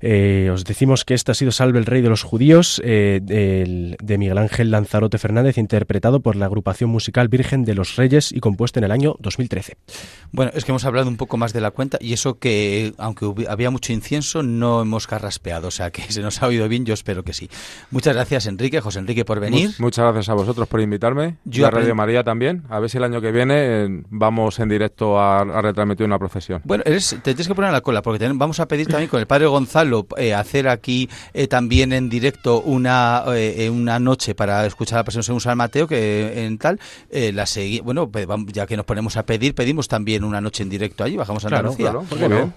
eh, 0.00 0.50
os 0.52 0.64
decimos 0.64 1.04
que 1.04 1.14
este 1.14 1.32
ha 1.32 1.34
sido 1.34 1.52
Salve 1.52 1.78
el 1.78 1.86
Rey 1.86 2.02
de 2.02 2.08
los 2.08 2.22
Judíos 2.22 2.80
eh, 2.84 3.20
de, 3.22 4.18
Miguel 4.18 4.38
Ángel 4.38 4.70
Lanzarote 4.70 5.18
Fernández, 5.18 5.58
interpretado 5.58 6.20
por 6.20 6.36
la 6.36 6.46
agrupación 6.46 6.90
musical 6.90 7.28
Virgen 7.28 7.64
de 7.64 7.74
los 7.74 7.96
Reyes 7.96 8.32
y 8.32 8.40
compuesto 8.40 8.78
en 8.80 8.84
el 8.84 8.90
año 8.90 9.16
2013. 9.20 9.76
Bueno, 10.32 10.52
es 10.54 10.64
que 10.64 10.72
hemos 10.72 10.84
hablado 10.84 11.08
un 11.08 11.16
poco 11.16 11.36
más 11.36 11.52
de 11.52 11.60
la 11.60 11.70
cuenta 11.70 11.98
y 12.00 12.12
eso 12.12 12.38
que, 12.38 12.94
aunque 12.98 13.26
había 13.48 13.70
mucho 13.70 13.92
incienso, 13.92 14.42
no 14.42 14.82
hemos 14.82 15.06
carraspeado, 15.06 15.68
o 15.68 15.70
sea 15.70 15.90
que 15.90 16.02
se 16.12 16.22
nos 16.22 16.42
ha 16.42 16.46
oído 16.46 16.68
bien, 16.68 16.84
yo 16.84 16.94
espero 16.94 17.22
que 17.22 17.32
sí. 17.32 17.48
Muchas 17.90 18.14
gracias, 18.14 18.46
Enrique, 18.46 18.80
José 18.80 18.98
Enrique, 18.98 19.24
por 19.24 19.40
venir. 19.40 19.70
muchas 19.78 20.04
gracias 20.04 20.28
a 20.28 20.34
vosotros 20.34 20.68
por 20.68 20.80
invitarme, 20.80 21.36
yo 21.44 21.62
y 21.62 21.64
a 21.66 21.70
Radio 21.70 21.94
María 21.94 22.22
también. 22.24 22.64
A 22.68 22.80
ver 22.80 22.90
si 22.90 22.98
el 22.98 23.04
año 23.04 23.20
que 23.20 23.32
viene 23.32 23.54
eh, 23.84 24.02
vamos 24.10 24.58
en 24.58 24.68
directo 24.68 25.20
a, 25.20 25.44
retransmitir 25.62 26.06
una 26.06 26.18
procesión. 26.18 26.60
Bueno, 26.64 26.84
te 26.84 27.00
tienes 27.22 27.48
que 27.48 27.54
poner 27.54 27.70
a 27.70 27.72
la 27.72 27.80
cola, 27.80 28.02
porque 28.02 28.26
vamos 28.34 28.60
a 28.60 28.68
pedir 28.68 28.86
también 28.86 29.08
con 29.08 29.20
el 29.20 29.26
padre 29.26 29.46
Gonzalo 29.46 29.85
eh, 30.16 30.34
hacer 30.34 30.68
aquí 30.68 31.08
eh, 31.34 31.46
también 31.46 31.92
en 31.92 32.08
directo 32.08 32.60
una, 32.60 33.24
eh, 33.34 33.70
una 33.70 33.98
noche 33.98 34.34
para 34.34 34.66
escuchar 34.66 34.98
la 34.98 35.04
pasión 35.04 35.22
según 35.22 35.40
San 35.40 35.56
Mateo, 35.56 35.86
que 35.86 36.44
en 36.44 36.58
tal, 36.58 36.78
la 37.10 37.46
seguí, 37.46 37.80
bueno, 37.80 38.08
pues 38.08 38.26
ya 38.52 38.66
que 38.66 38.76
nos 38.76 38.86
ponemos 38.86 39.16
a 39.16 39.24
pedir, 39.24 39.54
pedimos 39.54 39.88
también 39.88 40.24
una 40.24 40.40
noche 40.40 40.62
en 40.62 40.68
directo 40.68 41.04
allí, 41.04 41.16
bajamos 41.16 41.44
a 41.44 41.48
Andalucía. 41.48 41.94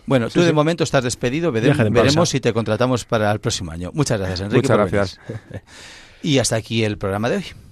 bueno, 0.05 0.29
tú 0.29 0.41
de 0.41 0.53
momento 0.53 0.83
estás 0.83 1.03
despedido, 1.03 1.51
veremos 1.51 2.29
si 2.29 2.39
te 2.39 2.53
contratamos 2.53 3.05
para 3.05 3.31
el 3.31 3.39
próximo 3.39 3.71
año. 3.71 3.91
Muchas 3.93 4.19
gracias, 4.19 4.41
Enrique. 4.41 4.67
Muchas 4.67 4.91
gracias. 4.91 5.19
y 6.23 6.39
hasta 6.39 6.55
aquí 6.55 6.83
el 6.83 6.97
programa 6.97 7.29
de 7.29 7.37
hoy. 7.37 7.68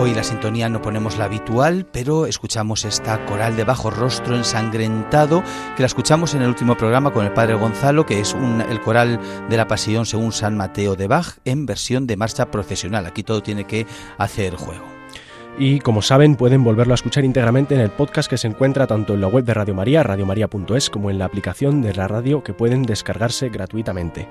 Hoy 0.00 0.14
la 0.14 0.24
sintonía 0.24 0.70
no 0.70 0.80
ponemos 0.80 1.18
la 1.18 1.26
habitual, 1.26 1.84
pero 1.84 2.24
escuchamos 2.24 2.86
esta 2.86 3.22
coral 3.26 3.54
de 3.54 3.64
bajo 3.64 3.90
rostro 3.90 4.34
ensangrentado, 4.34 5.44
que 5.76 5.82
la 5.82 5.88
escuchamos 5.88 6.32
en 6.32 6.40
el 6.40 6.48
último 6.48 6.74
programa 6.74 7.12
con 7.12 7.26
el 7.26 7.34
padre 7.34 7.52
Gonzalo, 7.52 8.06
que 8.06 8.18
es 8.18 8.34
el 8.70 8.80
coral 8.80 9.20
de 9.50 9.56
la 9.58 9.68
pasión 9.68 10.06
según 10.06 10.32
San 10.32 10.56
Mateo 10.56 10.96
de 10.96 11.06
Bach 11.06 11.36
en 11.44 11.66
versión 11.66 12.06
de 12.06 12.16
marcha 12.16 12.50
procesional. 12.50 13.04
Aquí 13.04 13.22
todo 13.22 13.42
tiene 13.42 13.66
que 13.66 13.86
hacer 14.16 14.54
juego 14.56 14.99
y 15.58 15.80
como 15.80 16.02
saben 16.02 16.36
pueden 16.36 16.64
volverlo 16.64 16.94
a 16.94 16.96
escuchar 16.96 17.24
íntegramente 17.24 17.74
en 17.74 17.80
el 17.80 17.90
podcast 17.90 18.30
que 18.30 18.38
se 18.38 18.46
encuentra 18.46 18.86
tanto 18.86 19.14
en 19.14 19.20
la 19.20 19.26
web 19.26 19.44
de 19.44 19.54
Radio 19.54 19.74
María, 19.74 20.02
radiomaria.es, 20.02 20.90
como 20.90 21.10
en 21.10 21.18
la 21.18 21.26
aplicación 21.26 21.82
de 21.82 21.94
la 21.94 22.08
radio 22.08 22.42
que 22.42 22.54
pueden 22.54 22.82
descargarse 22.82 23.48
gratuitamente. 23.48 24.28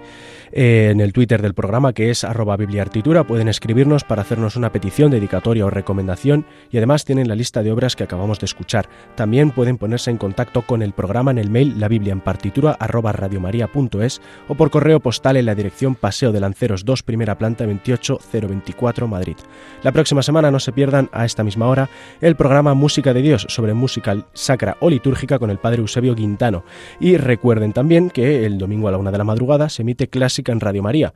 Eh, 0.51 0.89
en 0.91 1.01
el 1.01 1.13
Twitter 1.13 1.41
del 1.41 1.53
programa 1.53 1.93
que 1.93 2.09
es 2.09 2.23
arroba 2.23 2.57
bibliartitura 2.57 3.23
pueden 3.23 3.47
escribirnos 3.47 4.03
para 4.03 4.23
hacernos 4.23 4.55
una 4.55 4.71
petición, 4.71 5.11
dedicatoria 5.11 5.65
o 5.65 5.69
recomendación 5.69 6.45
y 6.71 6.77
además 6.77 7.05
tienen 7.05 7.27
la 7.27 7.35
lista 7.35 7.61
de 7.61 7.71
obras 7.71 7.95
que 7.95 8.03
acabamos 8.03 8.39
de 8.39 8.45
escuchar. 8.45 8.89
También 9.15 9.51
pueden 9.51 9.77
ponerse 9.77 10.09
en 10.09 10.17
contacto 10.17 10.63
con 10.63 10.81
el 10.81 10.93
programa 10.93 11.31
en 11.31 11.37
el 11.37 11.49
mail 11.49 11.79
la 11.79 11.87
biblia 11.87 12.13
en 12.13 12.21
partitura 12.21 12.71
arroba 12.79 13.11
radiomaria.es 13.11 14.21
o 14.47 14.55
por 14.55 14.71
correo 14.71 14.99
postal 14.99 15.37
en 15.37 15.45
la 15.45 15.55
dirección 15.55 15.95
Paseo 15.95 16.31
de 16.31 16.39
Lanceros 16.39 16.85
2, 16.85 17.03
primera 17.03 17.37
planta 17.37 17.65
28024 17.65 19.07
Madrid. 19.07 19.37
La 19.83 19.91
próxima 19.91 20.23
semana 20.23 20.51
no 20.51 20.59
se 20.59 20.71
pierdan 20.71 21.08
a 21.11 21.25
esta 21.25 21.43
misma 21.43 21.67
hora 21.67 21.89
el 22.21 22.35
programa 22.35 22.73
Música 22.73 23.13
de 23.13 23.21
Dios 23.21 23.45
sobre 23.49 23.73
música 23.73 24.25
sacra 24.33 24.77
o 24.79 24.89
litúrgica 24.89 25.39
con 25.39 25.49
el 25.49 25.57
padre 25.57 25.81
Eusebio 25.81 26.15
Quintano. 26.15 26.63
Y 26.99 27.17
recuerden 27.17 27.73
también 27.73 28.09
que 28.09 28.45
el 28.45 28.57
domingo 28.57 28.87
a 28.87 28.91
la 28.91 28.97
una 28.97 29.11
de 29.11 29.17
la 29.17 29.23
madrugada 29.23 29.69
se 29.69 29.81
emite 29.81 30.07
Clásica 30.07 30.51
en 30.51 30.59
Radio 30.59 30.83
María. 30.83 31.13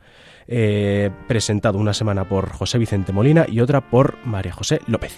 Eh, 0.47 1.09
presentado 1.27 1.77
una 1.77 1.93
semana 1.93 2.27
por 2.27 2.49
José 2.51 2.77
Vicente 2.77 3.13
Molina 3.13 3.45
y 3.47 3.61
otra 3.61 3.81
por 3.81 4.17
María 4.25 4.51
José 4.51 4.81
López. 4.87 5.15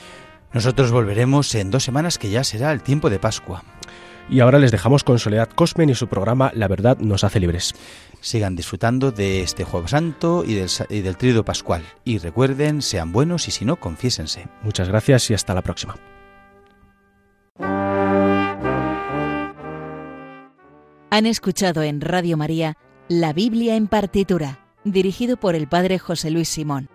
Nosotros 0.53 0.91
volveremos 0.91 1.53
en 1.55 1.71
dos 1.71 1.83
semanas 1.83 2.17
que 2.17 2.29
ya 2.29 2.43
será 2.43 2.71
el 2.71 2.81
tiempo 2.81 3.09
de 3.09 3.19
Pascua. 3.19 3.63
Y 4.29 4.39
ahora 4.39 4.57
les 4.57 4.71
dejamos 4.71 5.03
con 5.03 5.19
Soledad 5.19 5.49
Cosmen 5.49 5.89
y 5.89 5.95
su 5.95 6.07
programa 6.07 6.51
La 6.55 6.67
verdad 6.67 6.97
nos 6.97 7.23
hace 7.23 7.39
libres 7.39 7.75
sigan 8.25 8.55
disfrutando 8.55 9.11
de 9.11 9.41
este 9.41 9.63
Jueves 9.63 9.91
Santo 9.91 10.43
y 10.45 10.55
del, 10.55 10.69
y 10.89 11.01
del 11.01 11.43
Pascual. 11.43 11.83
Y 12.03 12.17
recuerden, 12.17 12.81
sean 12.81 13.11
buenos 13.11 13.47
y 13.47 13.51
si 13.51 13.65
no, 13.65 13.75
confiésense. 13.75 14.47
Muchas 14.63 14.89
gracias 14.89 15.29
y 15.29 15.35
hasta 15.35 15.53
la 15.53 15.61
próxima. 15.61 15.95
Han 21.11 21.27
escuchado 21.27 21.83
en 21.83 22.01
Radio 22.01 22.35
María 22.35 22.77
La 23.07 23.31
Biblia 23.31 23.75
en 23.75 23.87
partitura, 23.87 24.59
dirigido 24.83 25.37
por 25.37 25.53
el 25.53 25.67
Padre 25.67 25.99
José 25.99 26.31
Luis 26.31 26.49
Simón. 26.49 26.89